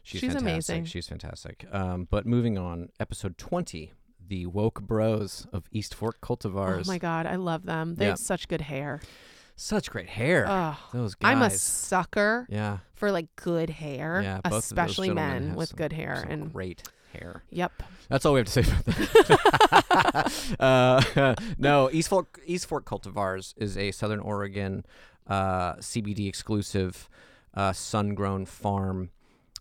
[0.04, 0.52] she's, She's fantastic.
[0.52, 0.84] amazing.
[0.84, 1.66] She's fantastic.
[1.72, 3.92] Um, but moving on, episode twenty,
[4.26, 6.82] the woke bros of East Fork cultivars.
[6.86, 7.96] Oh my god, I love them.
[7.96, 8.10] They Yeah.
[8.10, 9.00] have such good hair.
[9.60, 10.46] Such great hair.
[10.48, 10.76] Ugh.
[10.92, 11.32] Those guys.
[11.34, 12.78] I'm a sucker yeah.
[12.94, 14.36] for like good hair, Yeah.
[14.36, 16.24] Both of those especially men with some- good hair.
[16.28, 17.42] And great hair.
[17.50, 20.56] yep, That's all we have to say about that.
[20.60, 24.86] uh, no, East Fork East Fork Cultivars is a Southern Oregon
[25.26, 27.08] uh, CBD exclusive
[27.54, 29.10] uh, sun-grown farm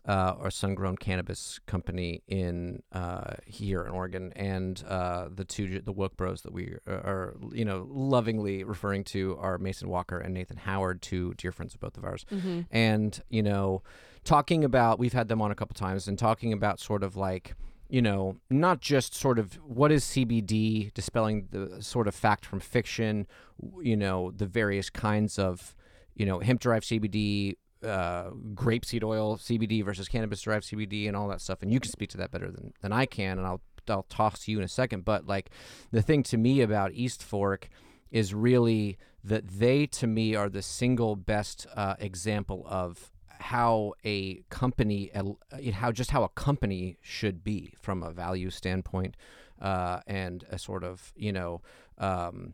[0.07, 5.91] uh, or sun-grown cannabis company in uh, here in Oregon, and uh, the two the
[5.91, 10.57] Woke Bros that we are, you know lovingly referring to are Mason Walker and Nathan
[10.57, 12.25] Howard, two dear friends of both of ours.
[12.29, 13.81] Hmm and you know
[14.23, 17.55] talking about we've had them on a couple times and talking about sort of like
[17.89, 22.59] you know not just sort of what is cbd dispelling the sort of fact from
[22.59, 23.25] fiction
[23.81, 25.75] you know the various kinds of
[26.15, 31.27] you know hemp derived cbd uh, grapeseed oil cbd versus cannabis derived cbd and all
[31.27, 33.61] that stuff and you can speak to that better than, than i can and i'll
[33.89, 35.49] i'll toss to you in a second but like
[35.91, 37.69] the thing to me about east fork
[38.11, 44.41] is really that they to me are the single best uh, example of how a
[44.49, 45.11] company
[45.73, 49.15] how just how a company should be from a value standpoint
[49.61, 51.61] uh, and a sort of you know.
[51.97, 52.53] Um,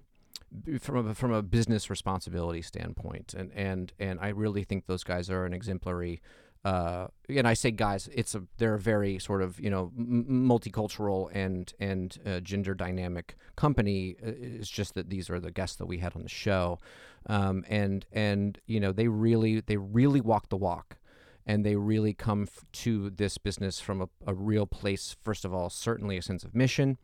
[0.80, 5.30] from a, from a business responsibility standpoint, and and and I really think those guys
[5.30, 6.22] are an exemplary
[6.66, 10.26] uh, and I say guys, it's a they're a very sort of you know m-
[10.48, 14.16] multicultural and and uh, gender dynamic company.
[14.26, 16.80] Uh, It's just that these are the guests that we had on the show,
[17.28, 20.98] um, and and you know they really they really walk the walk.
[21.46, 25.18] And they really come f- to this business from a, a real place.
[25.22, 26.98] First of all, certainly a sense of mission,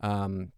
[0.00, 0.52] um,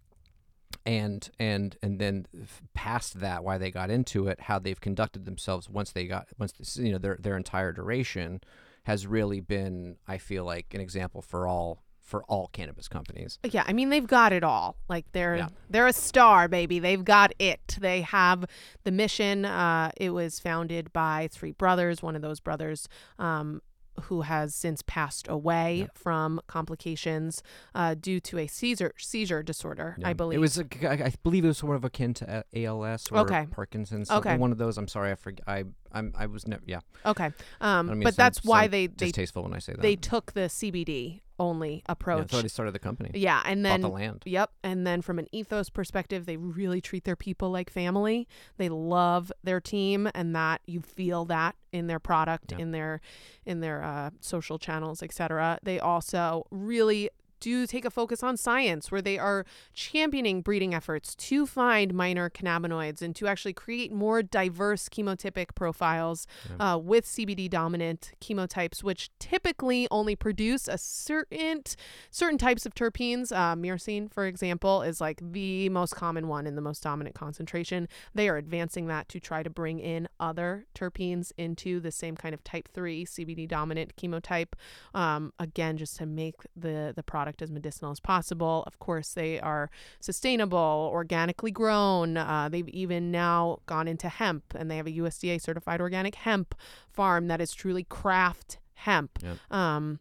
[0.87, 2.27] and and and then
[2.75, 6.53] past that why they got into it how they've conducted themselves once they got once
[6.53, 8.41] this, you know their their entire duration
[8.85, 13.65] has really been i feel like an example for all for all cannabis companies Yeah,
[13.67, 14.77] I mean they've got it all.
[14.91, 15.49] Like they're Yeah.
[15.71, 16.79] they're a star, baby.
[16.79, 17.79] They've got it.
[17.81, 18.45] They have
[18.85, 19.47] the mission.
[19.47, 22.03] Uh, it was founded by three brothers.
[22.03, 23.63] One of those brothers, um,
[24.03, 27.43] who has since passed away from complications
[27.75, 29.97] uh, due to a seizure seizure disorder.
[30.05, 33.19] I believe it was a, I believe it was sort of akin to als or
[33.21, 33.47] Okay.
[33.51, 34.37] parkinson's Okay.
[34.37, 37.31] one of those i'm sorry i forget i i'm i was never yeah okay.
[37.61, 41.21] Um, but that's why they they distasteful when i say that they took the CBD
[41.39, 42.19] only yeah, approach.
[42.21, 44.51] that's why they started the company Yeah, and bought then the land Yep.
[44.63, 48.29] And then from an ethos perspective, they really treat their people like family.
[48.57, 52.59] They love their team and that you feel that in their product, Yeah.
[52.59, 53.01] in their
[53.45, 55.59] in their uh, social channels, etc.
[55.63, 57.11] They also really
[57.45, 62.31] do take a focus on science where they are championing breeding efforts to find minor
[62.31, 66.27] cannabinoids and to actually create more diverse chemotypic profiles
[66.59, 71.63] uh, with CBD dominant chemotypes, which typically only produce a certain
[72.11, 73.31] certain types of terpenes.
[73.31, 77.87] Uh, myrcene, for example, is like the most common one in the most dominant concentration.
[78.15, 82.35] They are advancing that to try to bring in other terpenes into the same kind
[82.35, 84.55] of type three CBD dominant chemotype.
[84.95, 88.65] Um, again, just to make the the product as medicinal as possible.
[88.67, 89.71] Of course, they are
[90.01, 92.17] sustainable, organically grown.
[92.17, 96.55] Uh, they've even now gone into hemp, and they have a USDA certified organic hemp
[96.93, 99.19] farm that is truly craft hemp.
[99.23, 99.37] Yep.
[99.51, 100.01] Um,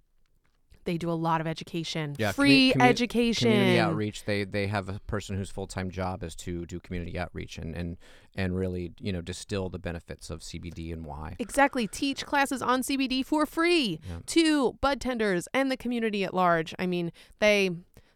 [0.86, 3.52] they do a lot of education, Yeah, free commu- education.
[3.52, 7.58] community outreach they they have a person whose full-time job is to do community outreach
[7.58, 7.98] and and
[8.36, 11.88] and really you know distill the benefits of cbd and why Exactly.
[11.88, 14.18] Teach classes on CBD for free Yeah.
[14.28, 16.74] to bud tenders and the community at large.
[16.80, 17.70] I mean, they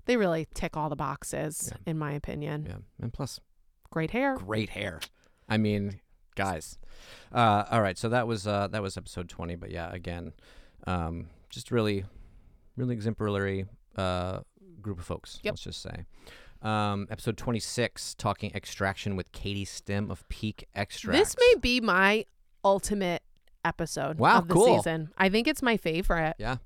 [0.06, 1.92] they really tick all the boxes, Yeah.
[1.92, 2.66] in my opinion.
[2.68, 3.40] yeah and plus
[3.90, 4.36] Great hair.
[4.36, 5.00] great hair
[5.50, 6.00] i mean
[6.36, 6.78] guys
[7.34, 10.34] uh all right so that was uh that was episode 20 but yeah again
[10.86, 12.04] um just really
[12.78, 13.66] really exemplary
[13.98, 14.40] uh
[14.82, 15.54] group of folks Yep.
[15.54, 16.06] let's just say
[16.62, 22.26] um episode 26 talking extraction with katie stem of peak extract This may be my
[22.64, 23.22] ultimate
[23.66, 24.78] episode Wow, of the cool.
[24.78, 25.10] season.
[25.18, 26.36] I think it's my favorite.
[26.40, 26.58] yeah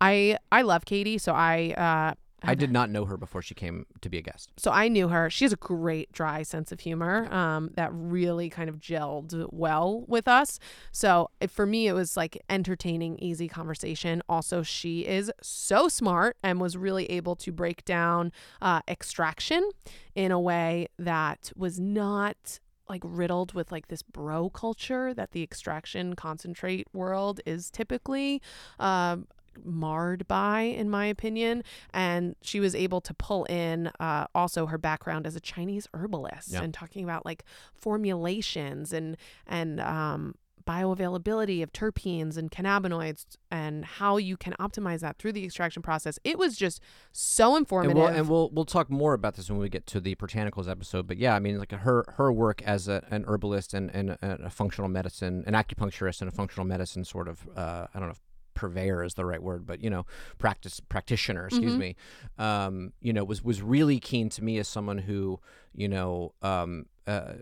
[0.00, 3.86] I I love Katie, so I uh i did not know her before she came
[4.00, 5.30] to be a guest so I knew her.
[5.30, 10.04] She has a great dry sense of humor um, that really kind of gelled well
[10.06, 10.58] with us.
[10.92, 14.22] So it, for me, it was like entertaining, easy conversation.
[14.28, 19.68] Also, she is so smart and was really able to break down uh, extraction
[20.14, 25.42] in a way that was not like riddled with like this bro culture that the
[25.42, 28.42] extraction concentrate world is typically
[28.80, 29.26] um,
[29.64, 34.78] marred by in my opinion and she was able to pull in uh, also her
[34.78, 36.62] background as a chinese herbalist Yeah.
[36.62, 37.44] and talking about like
[37.74, 40.34] formulations and and um
[40.66, 46.18] bioavailability of terpenes and cannabinoids and how you can optimize that through the extraction process
[46.22, 46.80] it was just
[47.12, 49.98] so and informative we'll, and we'll we'll talk more about this when we get to
[50.00, 51.06] the botanicals episode.
[51.08, 54.38] But yeah, I mean, like her her work as a, an herbalist and, and, a-
[54.44, 58.12] a functional medicine, an acupuncturist and a functional medicine sort of uh, I don't know
[58.12, 58.20] if
[58.60, 60.04] purveyor is the right word, but you know,
[60.38, 61.78] practice practitioner, excuse Mhm.
[61.78, 61.96] me,
[62.38, 65.40] um, you know, was was really keen to me as someone who
[65.74, 66.34] you know.
[66.42, 67.34] Um, uh,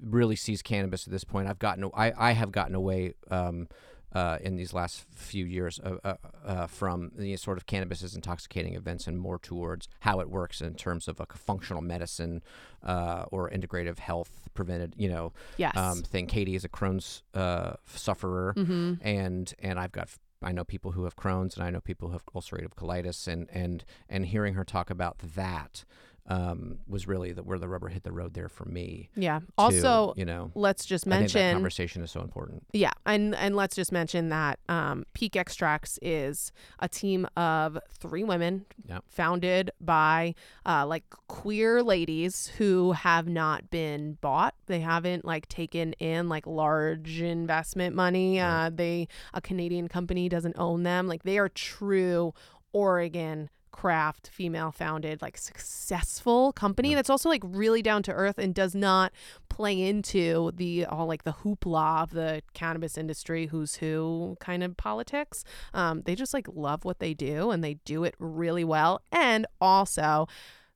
[0.00, 1.48] really sees cannabis at this point.
[1.48, 3.68] I've gotten I, I have gotten away um,
[4.14, 8.14] uh, in these last few years uh, uh, uh, from the sort of cannabis as
[8.14, 12.42] intoxicating events and more towards how it works in terms of a functional medicine
[12.84, 16.26] uh, or integrative health prevented you know yes um, thing.
[16.26, 18.94] Katie is a Crohn's uh, sufferer mm-hmm.
[19.00, 20.08] and and I've got
[20.44, 23.48] I know people who have Crohn's and I know people who have ulcerative colitis and
[23.52, 25.84] and and hearing her talk about that
[26.26, 29.10] um, was really the, where the rubber hit the road there for me.
[29.14, 32.64] yeah to, also you know, let's just I think that mention conversation is so important.
[32.72, 38.24] Yeah, and and let's just mention that um, Peak Extracts is a team of three
[38.24, 39.04] women Yep.
[39.08, 40.34] founded by
[40.66, 44.54] uh, like queer ladies who have not been bought.
[44.66, 48.40] They haven't like taken in like large investment money.
[48.40, 51.06] Uh, they a Canadian company doesn't own them.
[51.06, 52.32] Like they are true
[52.72, 58.54] Oregon craft, female founded, like successful company that's also like really down to earth and
[58.54, 59.12] does not
[59.48, 64.76] play into the all like the hoopla of the cannabis industry, who's who kind of
[64.76, 65.42] politics.
[65.74, 69.02] Um, they just like love what they do and they do it really well.
[69.10, 70.28] And also,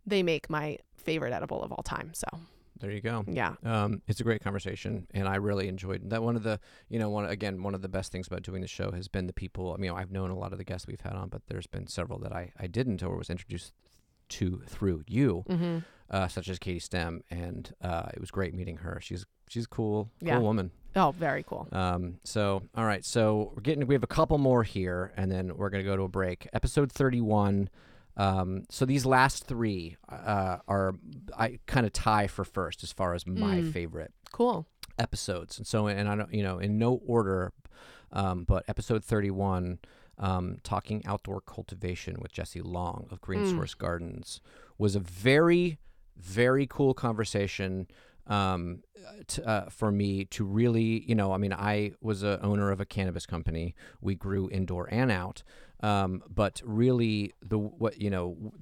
[0.04, 2.10] they make my favorite edible of all time.
[2.14, 2.26] So
[2.80, 3.24] There you go.
[3.26, 6.22] yeah, Um, it's a great conversation, and I really enjoyed that.
[6.22, 8.68] One of the, you know, one again, one of the best things about doing the
[8.68, 9.72] show has been the people.
[9.72, 11.86] I mean, I've known a lot of the guests we've had on, but there's been
[11.88, 13.72] several that I, I didn't or was introduced
[14.30, 15.78] to through you, mm-hmm.
[16.10, 19.00] uh, such as Katie Stem, and uh, it was great meeting her.
[19.02, 20.38] She's she's cool, cool Yeah.
[20.38, 20.70] woman.
[20.96, 21.66] oh, very cool.
[21.72, 25.56] Um, so all right, so we're getting we have a couple more here, and then
[25.56, 26.46] we're gonna go to a break.
[26.52, 27.70] Episode thirty-one.
[28.18, 30.94] Um, so these last three uh, are
[31.36, 33.72] I kind of tie for first as far as my Mm.
[33.72, 34.66] favorite Cool.
[34.98, 35.56] episodes.
[35.58, 37.52] And so, and I don't, you know, in no order,
[38.12, 39.78] um, but episode 31,
[40.18, 43.54] um, talking outdoor cultivation with Jesse Long of Green Mm.
[43.54, 44.40] Source Gardens
[44.78, 45.78] was a very,
[46.16, 47.86] very cool conversation.
[48.26, 48.82] Um,
[49.26, 52.78] t- uh, for me to really, you know, I mean, I was a owner of
[52.78, 53.74] a cannabis company.
[54.02, 55.42] We grew indoor and out,
[55.80, 58.52] um, but really, the what you know,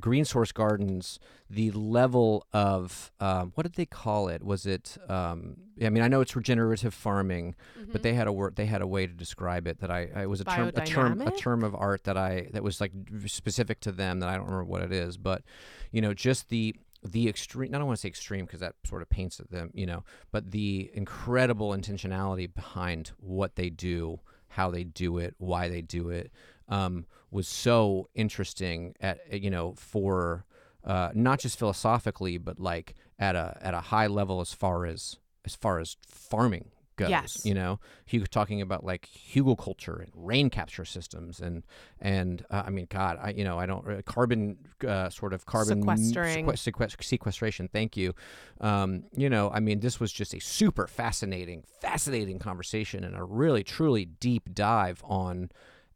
[0.00, 1.18] Green Source Gardens,
[1.50, 4.42] the level of um, what did they call it?
[4.42, 4.96] Was it?
[5.08, 7.92] Um, I mean, I know it's regenerative farming, Mm-hmm.
[7.92, 8.56] but they had a word.
[8.56, 10.08] They had a way to describe it that I.
[10.14, 12.80] I it was a term, a term, a term of art that I that was
[12.80, 12.92] like
[13.26, 15.16] specific to them that I don't remember what it is.
[15.16, 15.42] But
[15.90, 16.74] you know, just the
[17.04, 17.74] the extreme.
[17.74, 19.70] I don't want to say extreme because that sort of paints them.
[19.74, 24.20] You know, but the incredible intentionality behind what they do,
[24.52, 26.30] how they do it, why they do it,
[26.68, 28.94] um, was so interesting.
[29.00, 30.44] At you know for.
[30.84, 35.16] Uh, not just philosophically, but like at a at a high level as far as
[35.44, 37.10] as far as farming goes.
[37.10, 37.40] Yes.
[37.44, 41.62] You know, he was talking about like hugelkultur and rain capture systems and
[42.00, 45.46] and uh, I mean, God, I you know I don't uh, carbon uh, sort of
[45.46, 46.46] carbon Sequestering.
[46.46, 47.68] sequest- sequest- sequestration.
[47.68, 48.14] Thank you.
[48.60, 53.24] Um, you know, I mean, this was just a super fascinating, fascinating conversation and a
[53.24, 55.50] really truly deep dive on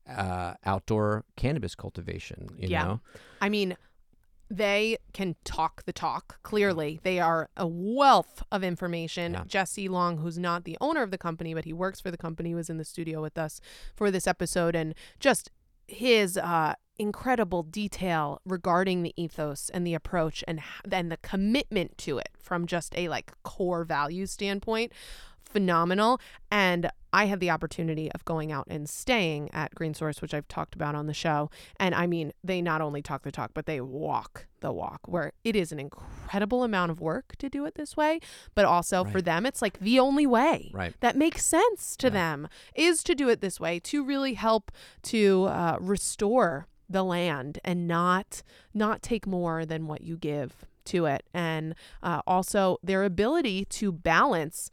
[0.08, 2.48] uh, outdoor cannabis cultivation.
[2.58, 2.84] You Yeah.
[2.84, 3.00] know,
[3.40, 3.76] I mean,
[4.50, 6.42] they can talk the talk.
[6.42, 9.32] Clearly, they are a wealth of information.
[9.32, 9.44] Yeah.
[9.46, 12.54] Jesse Long, who's not the owner of the company, but he works for the company,
[12.54, 13.60] was in the studio with us
[13.94, 15.50] for this episode, and just
[15.88, 22.18] his uh, incredible detail regarding the ethos and the approach and and the commitment to
[22.18, 24.92] it from just a like core value standpoint
[25.44, 26.20] phenomenal
[26.50, 30.48] and I had the opportunity of going out and staying at Green Source, which I've
[30.48, 31.50] talked about on the show.
[31.80, 35.32] And I mean, they not only talk the talk, but they walk the walk, where
[35.42, 38.20] it is an incredible amount of work to do it this way.
[38.54, 40.94] But also for them, it's like the only way right?
[41.00, 42.12] that makes sense to Yeah.
[42.20, 44.70] them is to do it this way to really help
[45.04, 48.42] to uh, restore the land and not
[48.74, 53.90] not take more than what you give to it and uh, also their ability to
[53.90, 54.70] balance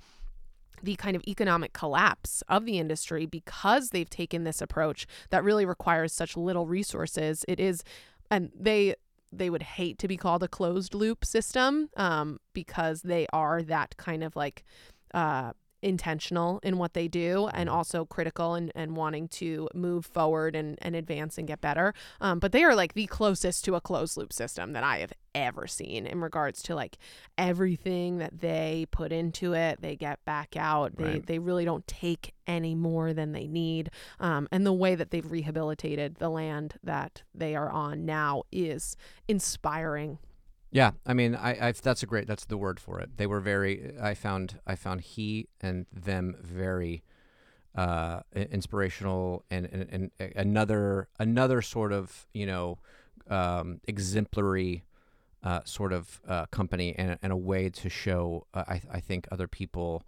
[0.84, 5.66] the kind of economic collapse of the industry because they've taken this approach that really
[5.66, 7.46] requires such little resources.
[7.48, 7.84] It is
[8.30, 8.96] and they
[9.32, 13.98] they would hate to be called a closed loop system um, because they are that
[13.98, 14.64] kind of like
[15.14, 15.54] uh,
[15.84, 20.78] intentional in what they do and also critical and, and wanting to move forward and,
[20.82, 21.94] and advance and get better.
[22.22, 25.14] Um, but they are like the closest to a closed loop system that I have
[25.36, 26.98] ever seen in regards to like
[27.38, 30.96] everything that they put into it, they get back out.
[30.96, 31.26] They, Right.
[31.26, 33.90] they really don't take any more than they need.
[34.20, 38.96] Um, and the way that they've rehabilitated the land that they are on now is
[39.28, 40.20] inspiring.
[40.74, 43.17] Yeah, I mean, I, I that's a great that's the word for it.
[43.17, 43.93] They were very.
[44.01, 47.03] I found I found he and them very
[47.76, 52.80] uh, inspirational and, and, and another another sort of you know
[53.30, 54.84] um, exemplary
[55.43, 59.28] uh, sort of uh, company and, and a way to show uh, I I think
[59.32, 60.03] other people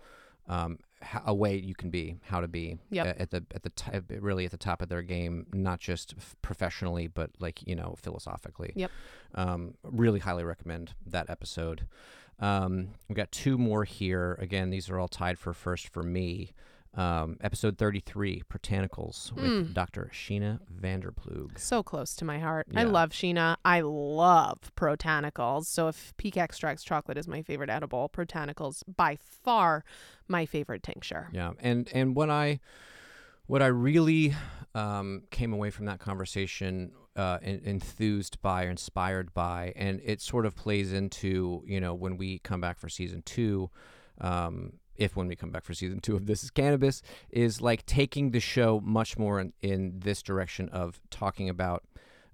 [0.48, 0.80] um,
[1.26, 3.20] a way you can be how to be Yep.
[3.20, 6.36] at the at the t- really at the top of their game not just f-
[6.42, 8.92] professionally but like you know philosophically Yep.
[9.36, 11.86] um, really highly recommend that episode
[12.40, 16.52] um, we got two more here again these are all tied for first for me
[16.96, 19.74] um, episode 33 botanicals with Mm.
[19.74, 22.68] dr sheena vanderplug So close to my heart.
[22.76, 23.58] I love Sheena.
[23.66, 25.66] I love Protanicals.
[25.66, 29.84] So if Peak Extracts chocolate is my favorite edible, Protanicals by far
[30.28, 31.30] my favorite tincture.
[31.34, 32.60] Yeah, and and what I
[33.48, 34.34] what I really
[34.74, 40.20] um, came away from that conversation uh, en- enthused by or inspired by, and it
[40.22, 43.70] sort of plays into you know when we come back for season two.
[44.22, 47.86] Um, if when we come back for season two of This is Cannabis, is like
[47.86, 51.84] taking the show much more in, in this direction of talking about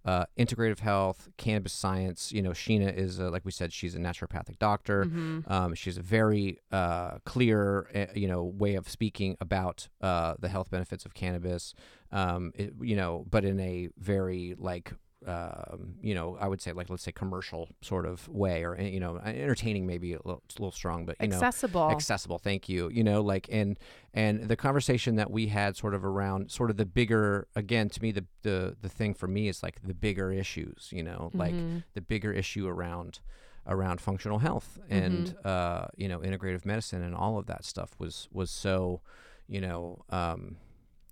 [0.03, 2.31] uh, integrative health, cannabis science.
[2.31, 5.05] You know, Sheena is like we said, she's a naturopathic doctor.
[5.05, 5.51] Mm-hmm.
[5.51, 10.49] Um, she's a very uh, clear, uh, you know, way of speaking about uh, the
[10.49, 11.73] health benefits of cannabis.
[12.11, 14.93] Um, it, you know, but in a very like
[15.27, 18.99] um, you know, I would say like let's say commercial sort of way, or you
[18.99, 21.89] know, entertaining maybe a little, a little strong, but you know, Accessible.
[21.91, 22.37] accessible.
[22.39, 22.89] Thank you.
[22.89, 23.77] You know, like and
[24.13, 28.01] and the conversation that we had sort of around sort of the bigger again to
[28.01, 30.89] me the the the thing for me is like the bigger issues.
[30.91, 31.83] You know, like Mhm.
[31.93, 33.19] the bigger issue around
[33.67, 38.27] around functional health and uh, you know integrative medicine and all of that stuff was
[38.31, 39.01] was so
[39.47, 40.57] you know um,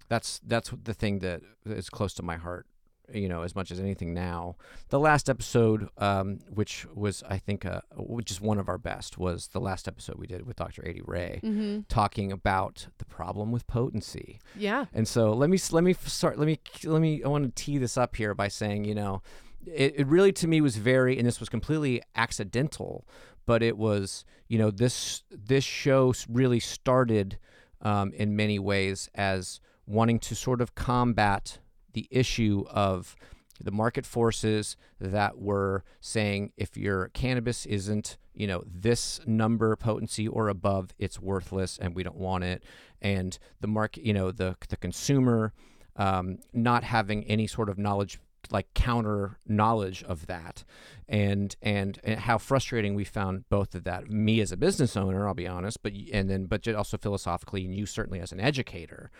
[0.07, 2.65] that's that's the thing that is close to my heart
[3.13, 4.55] you know as much as anything now
[4.89, 9.17] the last episode um, which was i think uh, which is one of our best
[9.17, 11.81] was the last episode we did with dr Adie Rae Mm-hmm.
[11.89, 14.85] talking about the problem with potency Yeah.
[14.93, 17.77] and so let me let me start let me let me I want to tee
[17.77, 19.21] this up here by saying you know
[19.65, 23.05] it, it really to me was very and this was completely accidental
[23.45, 27.37] but it was you know this this show really started
[27.81, 31.59] um, in many ways as wanting to sort of combat
[31.93, 33.15] the issue of
[33.61, 40.27] the market forces that were saying if your cannabis isn't you know this number potency
[40.27, 42.63] or above it's worthless and we don't want it.
[43.01, 45.53] And the market you know the the consumer
[45.97, 48.19] um, not having any sort of knowledge
[48.51, 50.63] like counter knowledge of that.
[51.07, 54.09] And, and and how frustrating we found both of that.
[54.09, 57.75] Me as a business owner i'll be honest but and then but also philosophically and
[57.75, 59.11] you certainly as an educator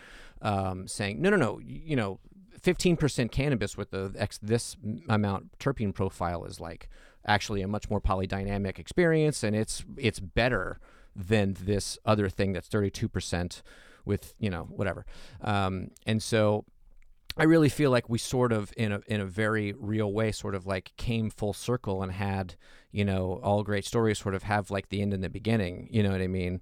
[0.42, 2.20] um, saying no no no you know
[2.62, 4.76] 15% cannabis with the X this
[5.08, 6.90] amount terpene profile is like
[7.26, 10.80] actually a much more polydynamic experience and it's it's better
[11.16, 13.62] than this other thing that's 32%
[14.06, 15.06] with you know whatever.
[15.42, 16.66] Um, and so
[17.38, 20.56] I really feel like we sort of in a in a very real way sort
[20.56, 22.56] of like came full circle and had
[22.92, 26.04] you know all great stories sort of have like the end and the beginning you
[26.04, 26.62] know what I mean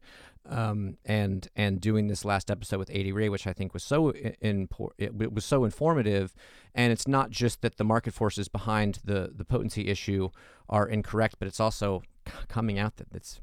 [0.50, 4.12] um, and and doing this last episode with Adie Rae which I think was so
[4.12, 4.68] in,
[4.98, 6.34] it was so informative
[6.76, 10.30] and it's not just that the market forces behind the the potency issue
[10.70, 12.02] are incorrect but it's also
[12.48, 13.42] coming out that it's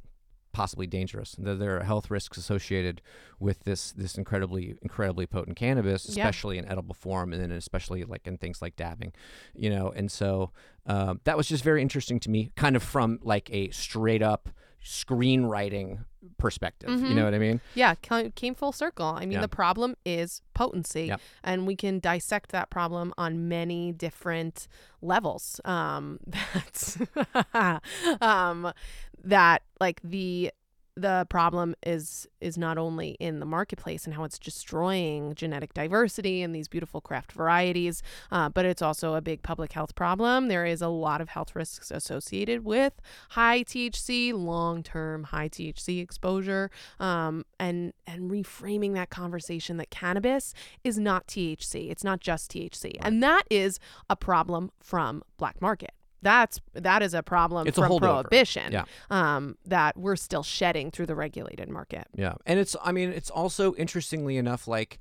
[0.53, 3.03] possibly dangerous that there are health risks associated
[3.41, 6.23] with this this incredibly incredibly potent cannabis Yeah.
[6.23, 9.13] especially in edible form and then especially like in things like dabbing
[9.53, 10.53] you know and so
[10.87, 14.49] um, that was just very interesting to me kind of from like a straight up
[14.85, 16.05] screenwriting
[16.39, 17.14] perspective you Mhm.
[17.16, 19.07] know what i mean Yeah, came full circle.
[19.07, 19.41] I mean, Yeah.
[19.43, 21.12] the problem is potency,
[21.43, 24.68] and we can dissect that problem on many different
[25.03, 25.61] levels.
[25.64, 26.20] Um,
[26.55, 26.99] that's
[28.20, 28.72] um,
[29.22, 30.51] that like the
[30.97, 36.42] the problem is is not only in the marketplace and how it's destroying genetic diversity
[36.42, 40.49] and these beautiful craft varieties, uh, but it's also a big public health problem.
[40.49, 42.92] There is a lot of health risks associated with
[43.30, 46.70] high THC, long term high THC exposure,
[47.01, 51.90] um, and and reframing that conversation that cannabis is not THC.
[51.90, 55.92] It's not just THC, and that is a problem from black market.
[56.25, 58.01] That's that is a problem It's a from holdover.
[58.22, 58.72] prohibition.
[58.72, 58.85] Yeah.
[59.11, 62.07] Um, that we're still shedding through the regulated market.
[62.16, 64.99] Yeah, and it's I mean it's also interestingly enough like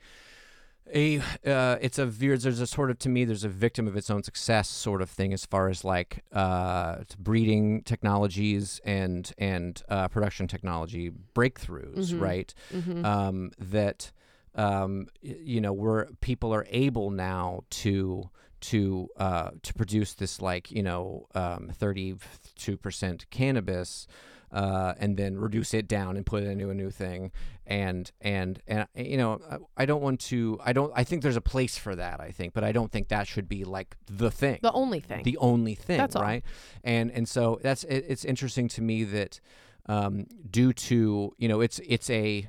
[0.93, 4.09] a uh, it's a there's a sort of to me there's a victim of its
[4.09, 10.07] own success sort of thing as far as like uh, breeding technologies and and uh,
[10.09, 12.19] production technology breakthroughs Mhm.
[12.21, 13.05] right Mm-hmm.
[13.05, 14.11] um, that
[14.55, 18.29] um, you know where people are able now to
[18.71, 24.07] to uh, to produce this like you know um, 32 percent cannabis
[24.51, 27.31] uh, and then reduce it down and put it into a new thing
[27.65, 29.39] and and and you know
[29.77, 32.53] I- don't want to I don't I think there's a place for that I think
[32.53, 35.23] but I don't think that should be like the thing The only thing.
[35.23, 36.21] the only thing, That's all.
[36.21, 36.43] right?
[36.83, 39.39] And and so that's it, it's interesting to me that
[39.87, 42.47] um, due to you know it's it's a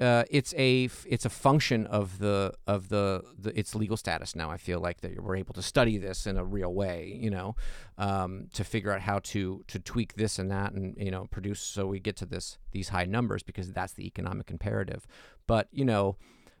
[0.00, 4.50] uh, it's a it's a function of the of the, the its legal status now.
[4.50, 7.56] I feel like that we're able to study this in a real way, you know,
[7.98, 11.60] um, to figure out how to to tweak this and that, and you know, produce
[11.60, 15.06] so we get to this these high numbers because that's the economic imperative.
[15.46, 16.16] But you know,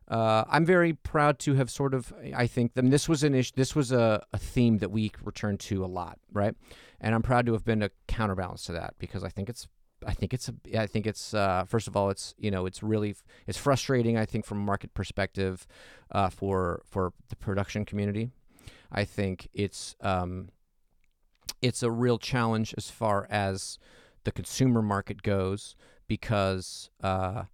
[0.08, 2.12] uh, I'm very proud to have sort of.
[2.36, 2.90] I think them.
[2.90, 3.52] This was an issue.
[3.56, 6.54] This was a, a theme that we returned to a lot, right?
[7.00, 9.68] And I'm proud to have been a counterbalance to that because I think it's.
[10.06, 10.48] I think it's.
[10.48, 11.34] A, I think it's.
[11.34, 13.14] Uh, first of all, it's you know it's really
[13.46, 14.16] it's frustrating.
[14.16, 15.66] I think from a market perspective,
[16.10, 18.30] uh, for for the production community,
[18.90, 20.50] I think it's um,
[21.60, 23.78] it's a real challenge as far as
[24.24, 25.74] the consumer market goes
[26.06, 27.44] because uh,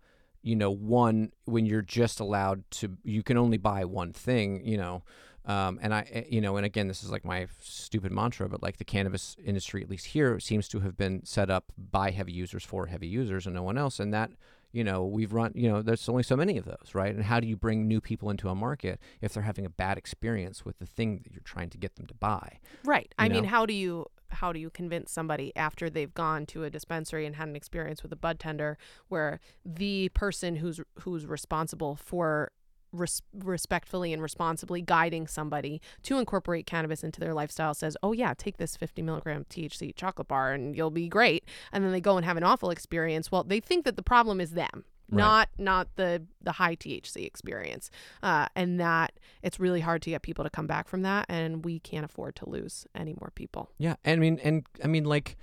[0.43, 4.77] you know one when you're just allowed to you can only buy one thing you
[4.77, 5.03] know
[5.49, 8.63] Um, and I, eh, you know, and again, this is like my stupid mantra, but
[8.63, 12.33] like the cannabis industry, at least here, seems to have been set up by heavy
[12.33, 13.99] users for heavy users and no one else.
[13.99, 14.31] And that,
[14.73, 17.15] you know, we've run, you know, there's only so many of those, right?
[17.15, 19.97] And how do you bring new people into a market if they're having a bad
[19.97, 22.59] experience with the thing that you're trying to get them to buy?
[22.85, 23.13] Right.
[23.19, 26.65] I You mean, how do you how do you convince somebody after they've gone to
[26.65, 28.77] a dispensary and had an experience with a bud tender
[29.09, 32.53] where the person who's who's responsible for
[32.93, 38.35] res- respectfully and responsibly guiding somebody to incorporate cannabis into their lifestyle says, "Oh yeah,
[38.37, 42.17] take this 50 milligram THC chocolate bar and you'll be great," and then they go
[42.17, 43.31] and have an awful experience.
[43.31, 44.85] Well, they think that the problem is them.
[45.11, 45.23] Right.
[45.23, 47.91] Not not the the high THC experience,
[48.23, 51.65] uh, and that it's really hard to get people to come back from that, and
[51.65, 53.71] we can't afford to lose any more people.
[53.79, 55.39] Yeah, I mean, and I mean, like,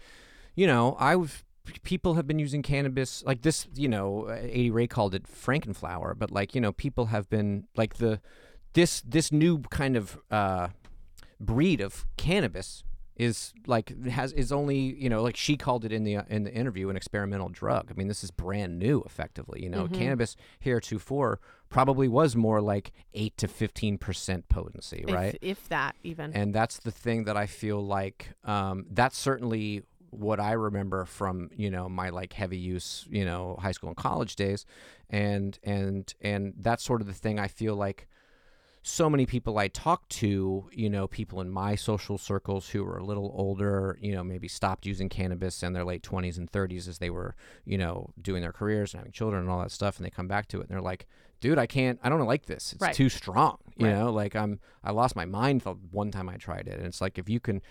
[0.53, 1.43] you know, I've
[1.83, 3.67] people have been using cannabis like this.
[3.75, 7.95] You know, Adie Rae called it Frankenflower, but like, you know, people have been like
[7.95, 8.19] the
[8.73, 10.69] this this new kind of uh,
[11.39, 12.83] breed of cannabis
[13.15, 16.43] is like has is only you know like she called it in the uh, in
[16.43, 17.87] the interview an experimental drug.
[17.89, 19.63] I mean, this is brand new, effectively.
[19.63, 21.39] You know, cannabis heretofore
[21.69, 25.35] probably was more like eight to fifteen percent potency, right?
[25.41, 26.33] If, if that even.
[26.33, 29.83] and that's the thing that I feel like um, that's certainly
[30.17, 33.97] what I remember from you know my like heavy use you know high school and
[33.97, 34.65] college days,
[35.09, 38.07] and and and that's sort of the thing I feel like
[38.87, 42.99] so many people I talk to, you know, people in my social circles who are
[42.99, 46.87] a little older, you know, maybe stopped using cannabis in their late 20s and 30s
[46.87, 47.33] as they were,
[47.65, 49.97] you know, doing their careers and having children and all that stuff.
[49.97, 51.07] And they come back to it and they're like,
[51.41, 52.73] dude, I can't, I don't like this.
[52.73, 52.93] It's Right.
[52.95, 53.57] too strong.
[53.75, 53.95] You Right.
[53.95, 56.77] know, like I'm, I lost my mind the one time I tried it.
[56.77, 57.61] And it's like, if you can,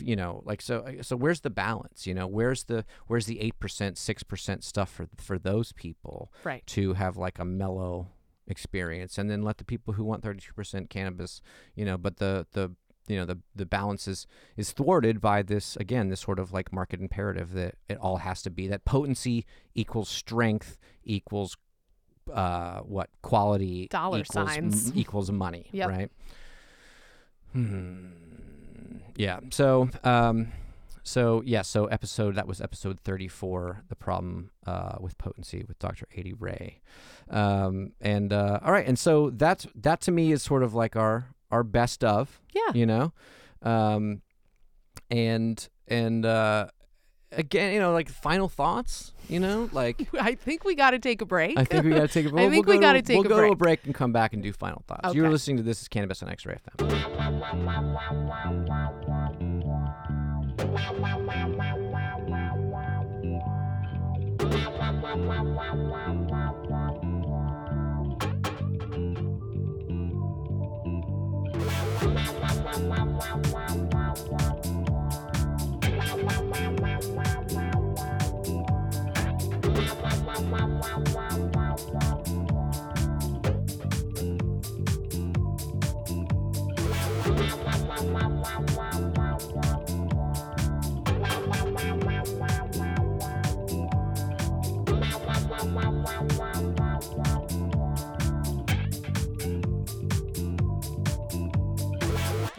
[0.00, 2.06] you know, like, so, uh, so where's the balance?
[2.06, 6.32] You know, where's the, where's the 8%, 6% stuff for, for those people?
[6.44, 6.64] right.
[6.68, 8.08] to have like a mellow
[8.46, 11.42] experience and then let the people who want 32% cannabis
[11.74, 12.72] you know but the the
[13.06, 14.26] you know the the balance is
[14.56, 18.40] is thwarted by this again this sort of like market imperative that it all has
[18.40, 21.58] to be that potency equals strength equals
[22.32, 24.92] uh what quality Dollar equals, m- signs.
[24.96, 25.88] equals money Yep.
[25.88, 26.10] right
[27.52, 28.06] hmm
[29.16, 30.48] yeah so um
[31.04, 35.78] so yeah, so episode that was episode thirty four, the problem uh, with potency with
[35.78, 36.06] Dr.
[36.18, 36.82] Adie Rae,
[37.30, 40.96] um, and uh, all right, and so that's that to me is sort of like
[40.96, 42.72] our our best of, Yeah.
[42.74, 43.14] you know,
[43.62, 44.20] um,
[45.10, 46.66] and and uh,
[47.32, 51.20] again, you know, like final thoughts, you know, like I think we got to take
[51.22, 51.58] a break.
[51.58, 52.46] I think we got to take a break.
[52.46, 53.58] I think we'll we gotta take we'll a go to a break.
[53.58, 55.14] break and come back and do final thoughts.
[55.14, 57.98] You're listening to this is Cannabis on X-Ray FM.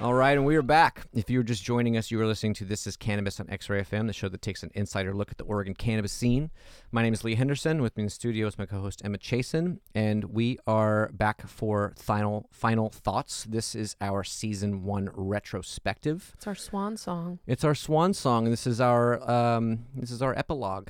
[0.02, 1.08] All right, and we are back.
[1.14, 3.82] If you were just joining us, you are listening to This is Cannabis on X-Ray
[3.82, 6.52] FM, the show that takes an insider look at the Oregon cannabis scene.
[6.94, 7.82] My name is Lee Henderson.
[7.82, 11.94] With me in the studio is my co-host Emma Chasen, and we are back for
[11.98, 13.44] final final thoughts.
[13.44, 16.32] This is our season one retrospective.
[16.36, 17.40] It's our swan song.
[17.46, 20.88] It's our swan song, and this is our um, this is our epilogue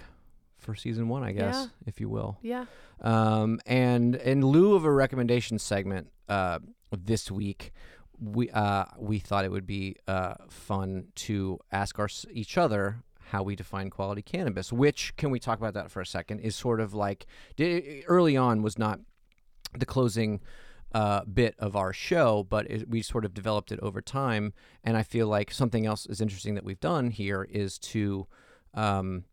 [0.60, 1.66] for season one, I guess, Yeah.
[1.88, 2.38] if you will.
[2.44, 2.66] Yeah.
[3.02, 6.60] Um, and in lieu of a recommendation segment uh,
[6.92, 7.72] this week,
[8.20, 13.44] we uh, we thought it would be uh, fun to ask our each other how
[13.44, 14.74] we define quality cannabis.
[14.74, 16.40] Which can we talk about that for a second?
[16.40, 17.26] Is sort of like
[18.08, 19.00] early on was not
[19.78, 20.42] the closing
[20.94, 24.54] uh, bit of our show, but it, we sort of developed it over time.
[24.84, 28.28] And I feel like something else is interesting that we've done here is to,
[28.74, 29.26] um,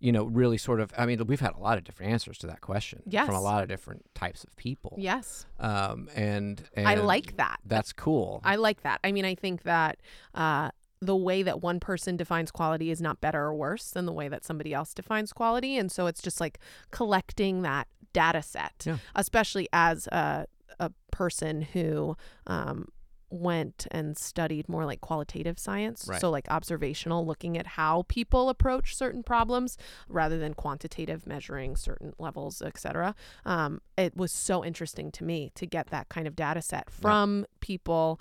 [0.00, 0.92] you know, really sort of.
[0.96, 3.62] I mean, we've had a lot of different answers to that question from a lot
[3.62, 4.96] of different types of people.
[4.98, 5.46] Yes.
[5.58, 7.60] Um, and, and I like that.
[7.64, 8.40] That's cool.
[8.44, 9.00] I like that.
[9.04, 9.98] I mean, I think that
[10.34, 10.70] uh,
[11.02, 14.28] the way that one person defines quality is not better or worse than the way
[14.28, 15.76] that somebody else defines quality.
[15.76, 16.58] And so it's just like
[16.90, 18.96] collecting that data set, Yeah.
[19.14, 20.46] especially as a,
[20.78, 22.16] a person who
[22.46, 22.88] um,
[23.30, 26.06] went and studied more like qualitative science.
[26.08, 26.20] Right.
[26.20, 29.76] So, like observational, looking at how people approach certain problems
[30.08, 33.14] rather than quantitative, measuring certain levels, etc.
[33.44, 37.46] Um, it was so interesting to me to get that kind of data set from
[37.60, 38.20] people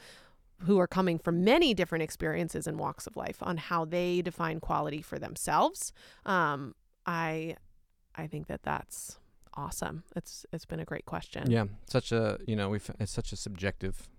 [0.63, 4.59] who are coming from many different experiences and walks of life on how they define
[4.59, 5.93] quality for themselves.
[6.25, 6.75] Um,
[7.05, 7.55] I
[8.15, 9.19] I think that that's
[9.53, 10.03] awesome.
[10.15, 11.49] It's it's been a great question.
[11.49, 14.09] Yeah, such a you know we've it's such a subjective,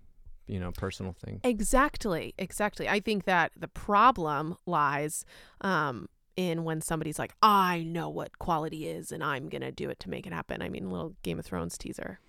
[0.47, 1.39] you know, personal thing.
[1.43, 2.89] Exactly, exactly.
[2.89, 5.25] I think that the problem lies
[5.61, 9.89] um, in when somebody's like, I know what quality is and I'm going to do
[9.89, 10.61] it to make it happen.
[10.61, 12.19] I mean, little Game of Thrones teaser.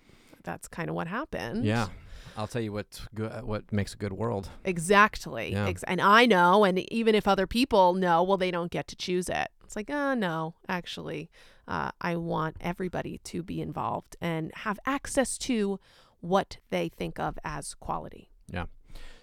[0.43, 1.65] That's kind of what happened.
[1.65, 1.87] Yeah,
[2.35, 4.49] I'll tell you what good, what makes a good world.
[4.65, 5.53] Exactly.
[5.53, 5.67] Yeah.
[5.67, 8.95] Ex- and I know, and even if other people know, well, they don't get to
[8.95, 9.47] choose it.
[9.63, 11.29] It's like, uh, no, actually,
[11.67, 15.79] uh, I want everybody to be involved and have access to
[16.23, 18.29] what they think of as quality.
[18.51, 18.65] Yeah.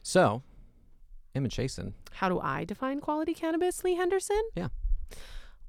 [0.03, 0.43] So,
[1.35, 1.95] Emma Chasen.
[2.13, 4.43] How do I define quality cannabis, Lee Henderson?
[4.55, 4.69] Yeah.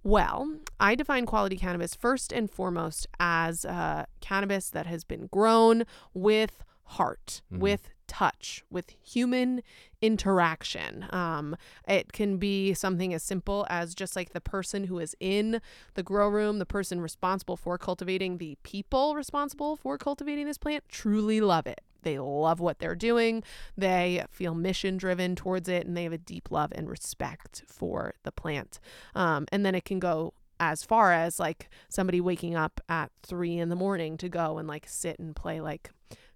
[0.04, 5.84] Well, I define quality cannabis first and foremost as uh, cannabis that has been grown
[6.14, 7.60] with heart, Mhm.
[7.60, 9.64] with touch, with human
[10.02, 11.06] interaction.
[11.12, 11.56] Um,
[11.88, 15.62] it can be something as simple as just like the person who is in
[15.94, 20.84] the grow room, the person responsible for cultivating, the people responsible for cultivating this plant
[20.90, 21.80] truly love it.
[22.02, 23.44] They love what they're doing.
[23.78, 28.16] They feel mission driven towards it and they have a deep love and respect for
[28.24, 28.82] the plant.
[29.16, 33.58] Um, and then it can go as far as like somebody waking up at three
[33.58, 35.92] in the morning to go and like sit and play like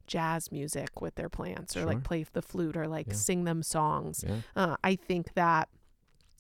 [0.08, 1.88] jazz music with their plants or Sure.
[1.88, 3.14] like play the flute or like Yeah.
[3.14, 4.24] sing them songs.
[4.28, 4.38] Yeah.
[4.56, 5.70] Uh, I think that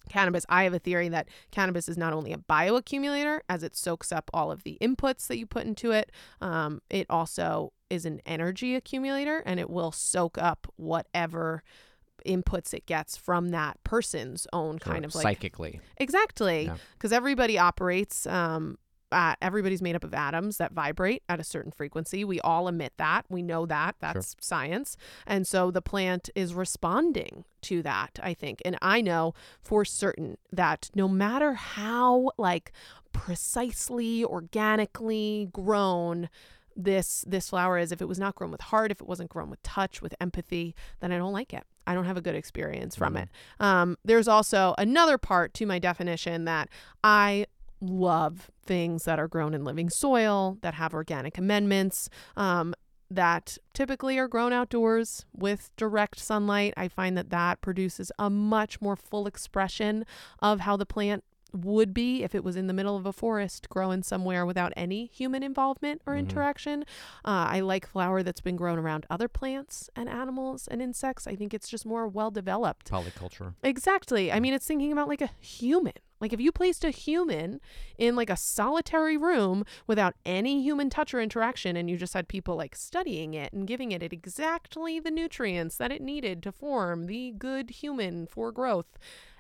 [0.10, 4.12] cannabis, I have a theory that cannabis is not only a bioaccumulator as it soaks
[4.12, 6.12] up all of the inputs that you put into it,
[6.42, 11.64] um, it also is an energy accumulator and it will soak up whatever
[12.26, 14.94] inputs it gets from that person's own Sure.
[14.94, 15.80] kind of like psychically.
[15.98, 16.66] Exactly.
[16.66, 16.78] Yeah.
[16.94, 18.78] Because everybody operates, um,
[19.16, 22.24] at, everybody's made up of atoms that vibrate at a certain frequency.
[22.26, 23.26] We all emit that.
[23.30, 23.96] We know that.
[24.02, 24.98] That's science.
[25.26, 28.62] And so the plant is responding to that, I think.
[28.66, 32.72] And I know for certain that no matter how, like,
[33.14, 36.30] precisely, organically grown,
[36.78, 39.50] this this flower is if it was not grown with heart if it wasn't grown
[39.50, 42.98] with touch with empathy then i don't like it i don't have a good experience
[42.98, 43.24] from Mhm.
[43.24, 43.30] it
[43.62, 46.68] um, there's also another part to my definition that
[47.02, 47.46] I
[47.82, 52.74] love things that are grown in living soil, that have organic amendments, um,
[53.12, 56.74] that typically are grown outdoors with direct sunlight.
[56.76, 60.06] I find that that produces a much more full expression
[60.40, 61.24] of how the plant
[61.54, 65.06] would be if it was in the middle of a forest growing somewhere without any
[65.06, 66.20] human involvement or Mhm.
[66.20, 66.82] interaction.
[67.24, 71.28] Uh, I like flower that's been grown around other plants and animals and insects.
[71.28, 72.92] I think it's just more well developed.
[72.92, 73.54] Polyculture.
[73.64, 74.34] Exactly.
[74.34, 75.94] I mean, it's thinking about like a human.
[76.20, 77.60] Like if you placed a human
[77.98, 82.28] in like a solitary room without any human touch or interaction and you just had
[82.28, 87.08] people like studying it and giving it exactly the nutrients that it needed to form
[87.08, 88.98] the good human for growth,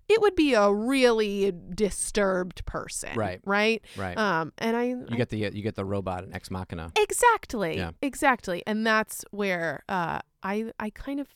[0.08, 3.10] it would be a really disturbed person.
[3.16, 3.40] Right.
[3.46, 3.84] Right.
[3.98, 4.18] Right.
[4.18, 6.92] Um, and I, you get the you get the robot in Ex Machina.
[6.96, 7.78] Exactly.
[7.78, 7.92] Yeah.
[8.02, 8.62] Exactly.
[8.68, 11.30] And that's where uh, I I kind of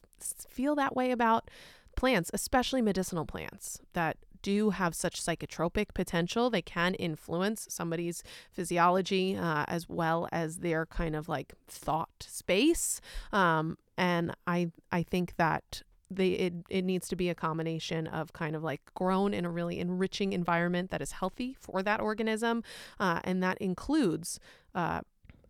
[0.50, 1.50] feel that way about
[1.96, 6.50] plants, especially medicinal plants that do have such psychotropic potential.
[6.50, 13.02] They can influence somebody's physiology uh, as well as their kind of like thought space.
[13.32, 18.34] Um, and I I think that they it, it needs to be a combination of
[18.34, 22.64] kind of like grown in a really enriching environment that is healthy for that organism
[23.00, 24.40] uh, and that includes
[24.74, 25.02] uh,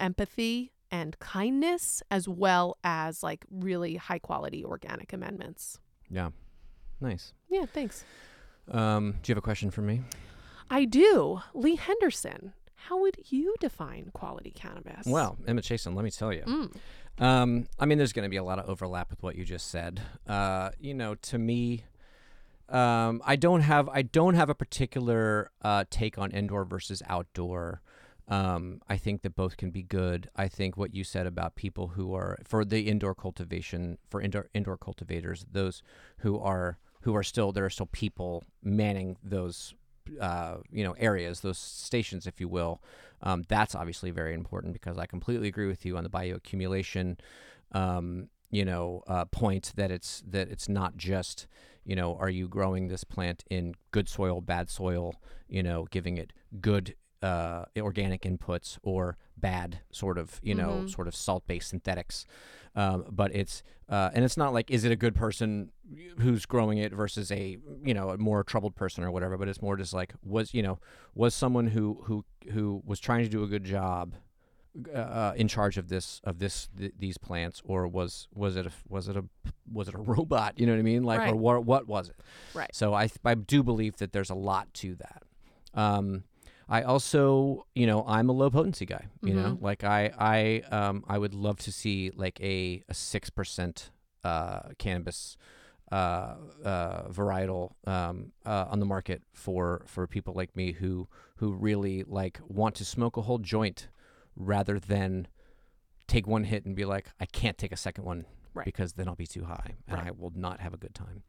[0.01, 5.79] empathy and kindness as well as like really high quality organic amendments
[6.09, 6.31] Yeah.
[6.99, 7.31] Nice.
[7.49, 8.03] yeah thanks
[8.71, 10.01] Um, do you have a question for me?
[10.71, 16.11] i do lee henderson how would you define quality cannabis Well, Emma Chasen, let me
[16.11, 16.43] tell you.
[16.43, 16.75] Mm.
[17.19, 19.69] Um, I mean, there's going to be a lot of overlap with what you just
[19.69, 20.01] said.
[20.25, 21.83] Uh, you know, to me,
[22.69, 27.81] um, I don't have I don't have a particular uh, take on indoor versus outdoor.
[28.29, 30.29] Um, I think that both can be good.
[30.35, 34.47] I think what you said about people who are for the indoor cultivation for indoor
[34.53, 35.83] indoor cultivators, those
[36.19, 39.73] who are who are still there are still people manning those
[40.19, 42.81] uh, you know areas, those stations, if you will.
[43.21, 47.19] Um, that's obviously very important because I completely agree with you on the bioaccumulation.
[47.71, 51.47] Um, you know, uh, point that it's that it's not just
[51.85, 55.15] you know, are you growing this plant in good soil, bad soil?
[55.47, 60.89] You know, giving it good uh, organic inputs or bad sort of you know Mhm.
[60.89, 62.25] sort of salt based synthetics.
[62.75, 65.71] Um, but it's uh, and it's not like is it a good person
[66.19, 69.37] who's growing it versus a you know a more troubled person or whatever.
[69.37, 70.79] But it's more just like was you know
[71.15, 74.13] was someone who who who was trying to do a good job
[74.93, 78.71] uh, in charge of this of this th- these plants, or was was it a,
[78.87, 79.25] was it a
[79.71, 80.59] was it a robot?
[80.59, 81.03] You know what I mean?
[81.03, 81.33] Like, Right.
[81.33, 82.15] or what what was it?
[82.53, 82.69] Right.
[82.73, 85.23] So I I do believe that there's a lot to that.
[85.73, 86.23] Um,
[86.69, 89.07] I also, you know, I'm a low potency guy.
[89.23, 89.61] You know, Mhm.
[89.61, 93.91] like I I um I would love to see like a a six percent
[94.23, 95.35] uh cannabis
[95.91, 101.51] uh, uh, varietal um, uh, on the market for for people like me who who
[101.51, 103.87] really like want to smoke a whole joint
[104.35, 105.27] rather than
[106.05, 108.65] take one hit and be like I can't take a second one Right.
[108.65, 110.07] because then I'll be too high and Right.
[110.07, 111.23] I will not have a good time.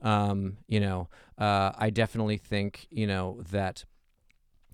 [0.00, 3.84] Um, you know, uh, I definitely think you know that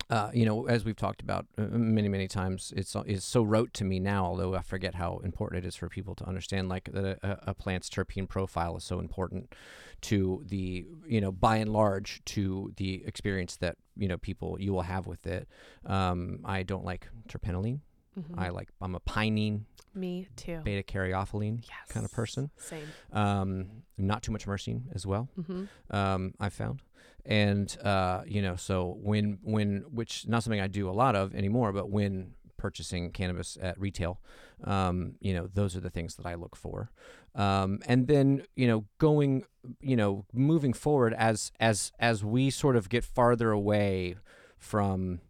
[0.09, 3.73] uh, you know, as we've talked about uh, many, many times, it's it's so rote
[3.73, 4.25] to me now.
[4.25, 7.53] Although I forget how important it is for people to understand, like that a, a
[7.53, 9.53] plant's terpene profile is so important
[10.01, 14.73] to the, you know, by and large, to the experience that you know people you
[14.73, 15.47] will have with it.
[15.85, 17.79] Um, I don't like terpinolene.
[18.19, 18.37] Mhm.
[18.37, 19.61] I like I'm a pinene,
[19.95, 20.59] Me too.
[20.63, 21.87] beta caryophyllene yes.
[21.89, 22.51] kind of person.
[22.57, 22.87] Same.
[23.13, 23.67] Um,
[23.97, 25.95] not too much myrcene as well Mm-hmm.
[25.95, 26.81] um, I found,
[27.25, 31.33] and uh, you know, so when when which not something I do a lot of
[31.33, 34.19] anymore, but when purchasing cannabis at retail,
[34.63, 36.91] um, you know, those are the things that I look for,
[37.35, 39.43] um, and then you know, going,
[39.79, 44.15] you know, moving forward as as as we sort of get farther away
[44.57, 45.21] from.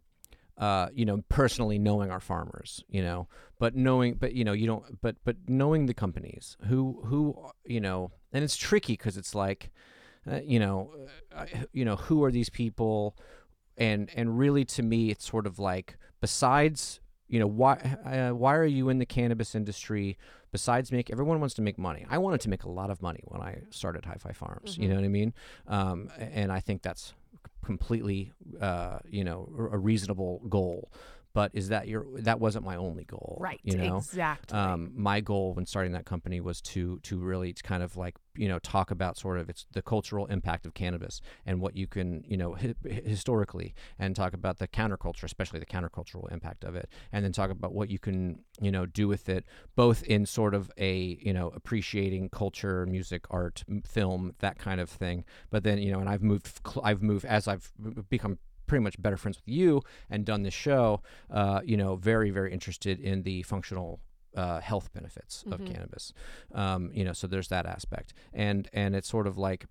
[0.58, 3.28] Uh, you know, personally knowing our farmers, you know,
[3.58, 7.78] but knowing, but you know, you don't, but but knowing the companies who who you
[7.78, 9.70] know, and it's tricky because it's like,
[10.30, 10.90] uh, you know,
[11.34, 13.18] uh, you know, who are these people?
[13.76, 17.74] And and really, to me, it's sort of like besides, you know, why
[18.06, 20.16] uh, why are you in the cannabis industry?
[20.52, 22.06] Besides make everyone wants to make money.
[22.08, 24.78] I wanted to make a lot of money when I started Hi-Fi Farms.
[24.78, 24.88] You Mhm.
[24.88, 25.34] know what I mean?
[25.66, 27.12] Um, and I think that's
[27.66, 30.90] completely, uh, you know, a a reasonable goal.
[31.36, 32.06] But is that your?
[32.20, 33.36] That wasn't my only goal.
[33.38, 33.60] Right.
[33.62, 33.98] You know.
[33.98, 34.58] Exactly.
[34.58, 38.14] Um, my goal when starting that company was to to really to kind of like
[38.36, 41.86] you know talk about sort of its the cultural impact of cannabis and what you
[41.86, 46.74] can you know hi- historically and talk about the counterculture, especially the countercultural impact of
[46.74, 49.44] it, and then talk about what you can you know do with it,
[49.74, 54.80] both in sort of a you know appreciating culture, music, art, m- film, that kind
[54.80, 55.22] of thing.
[55.50, 57.70] But then you know, and I've moved cl- I've moved as I've
[58.08, 62.30] become pretty much better friends with you and done this show, uh, you know, very,
[62.30, 64.00] very interested in the functional
[64.34, 65.66] uh, health benefits of Mhm.
[65.72, 66.12] cannabis.
[66.52, 69.64] Um, you know, so there's that aspect, and and it's sort of like,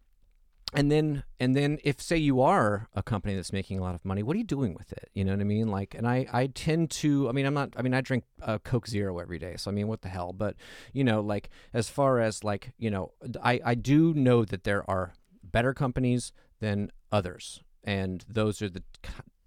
[0.73, 4.03] and then and then if say you are a company that's making a lot of
[4.03, 5.09] money, what are you doing with it?
[5.13, 5.67] You know what I mean?
[5.67, 8.57] Like, and I I tend to, I mean, I'm not, I mean, I drink uh,
[8.57, 10.34] Coke Zero every day, so I mean, what the hell?
[10.34, 10.55] But
[10.93, 13.11] you know, like as far as like you know,
[13.43, 15.13] I I do know that there are
[15.43, 18.84] better companies than others, and those are the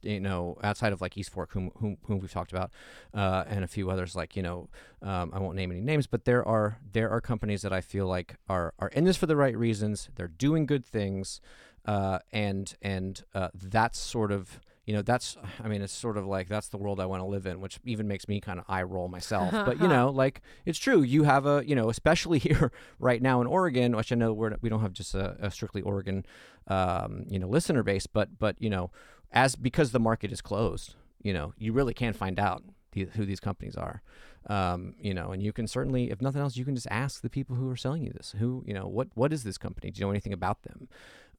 [0.03, 2.71] you know outside of like East Fork, whom whom, whom we've talked about,
[3.13, 4.69] uh, and a few others like you know
[5.03, 8.07] um, I won't name any names, but there are there are companies that I feel
[8.07, 10.09] like are are in this for the right reasons.
[10.15, 11.41] They're doing good things,
[11.85, 16.27] uh, and and uh, that's sort of you know that's I mean it's sort of
[16.27, 18.65] like that's the world I want to live in, which even makes me kind of
[18.69, 19.53] eye roll myself.
[19.53, 21.03] but you know like it's true.
[21.03, 24.57] You have a you know especially here right now in Oregon, which I know we're
[24.63, 26.25] we don't have just a, a strictly Oregon
[26.69, 28.91] um, you know listener base, but but you know
[29.31, 32.63] as because the market is closed, you know you really can't find out
[32.93, 34.03] the, who these companies are.
[34.47, 37.29] Um, you know, and you can certainly, if nothing else, you can just ask the
[37.29, 38.35] people who are selling you this.
[38.39, 39.91] Who, you know, what what is this company?
[39.91, 40.89] Do you know anything about them?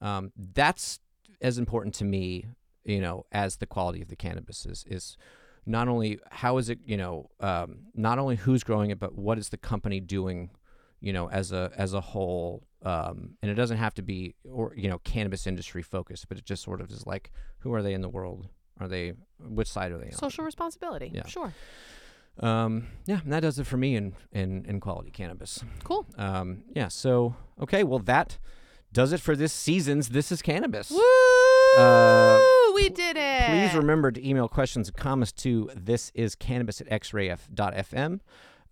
[0.00, 1.00] Um, that's
[1.40, 2.46] as important to me,
[2.84, 5.16] you know, as the quality of the cannabis is is
[5.66, 9.38] not only how is it, you know, um, not only who's growing it, but what
[9.38, 10.50] is the company doing,
[11.00, 12.66] you know, as a as a whole.
[12.82, 16.44] Um, and it doesn't have to be or you know cannabis industry focused, but it
[16.44, 18.48] just sort of is like who are they in the world?
[18.80, 20.12] Are they which side are they on?
[20.12, 21.10] Social responsibility.
[21.14, 21.26] Yeah.
[21.26, 21.52] Sure.
[22.38, 25.62] Um, yeah, and that does it for me in in, in quality cannabis.
[25.84, 26.06] Cool.
[26.16, 26.88] Um, yeah.
[26.88, 28.38] So okay, well that
[28.92, 30.90] does it for this season's This Is Cannabis.
[30.90, 31.00] Woo!
[31.76, 32.40] Uh,
[32.74, 33.46] we did it.
[33.46, 38.20] Please remember to email questions and comments to this is cannabis at xrayf.fm.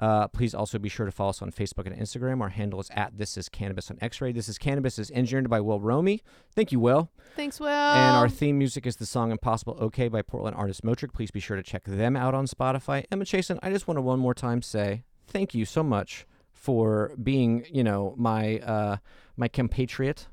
[0.01, 2.41] Uh, please also be sure to follow us on Facebook and Instagram.
[2.41, 4.31] Our handle is at this is cannabis on X-ray.
[4.33, 6.23] This is cannabis is engineered by Will Romy.
[6.55, 7.11] Thank you, Will.
[7.35, 7.69] Thanks, Will.
[7.69, 11.13] And our theme music is the song Impossible OK by Portland artist Motric.
[11.13, 13.05] Please be sure to check them out on Spotify.
[13.11, 17.13] Emma Chasen, I just want to one more time say thank you so much for
[17.21, 18.97] being, you know, my uh,
[19.37, 20.29] my compatriot,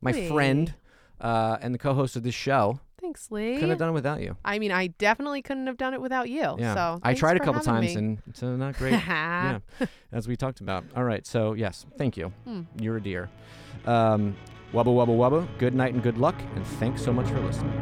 [0.00, 0.74] my friend,
[1.24, 2.78] uh, and the co-host of this show.
[3.00, 3.54] Thanks, Lee.
[3.54, 4.36] Couldn't have done it without you.
[4.44, 6.54] I mean, I definitely couldn't have done it without you.
[6.58, 6.74] Yeah.
[6.74, 7.94] So I tried a couple times me.
[7.94, 8.92] and it's uh, not great.
[8.92, 9.58] yeah,
[10.12, 10.84] as we talked about.
[10.94, 11.26] All right.
[11.26, 12.32] So yes, thank you.
[12.46, 12.66] Mm.
[12.80, 13.28] You're a dear.
[13.84, 14.36] Um,
[14.72, 15.46] wubba wubba wubba.
[15.58, 16.36] Good night and good luck.
[16.54, 17.72] And thanks so much for listening.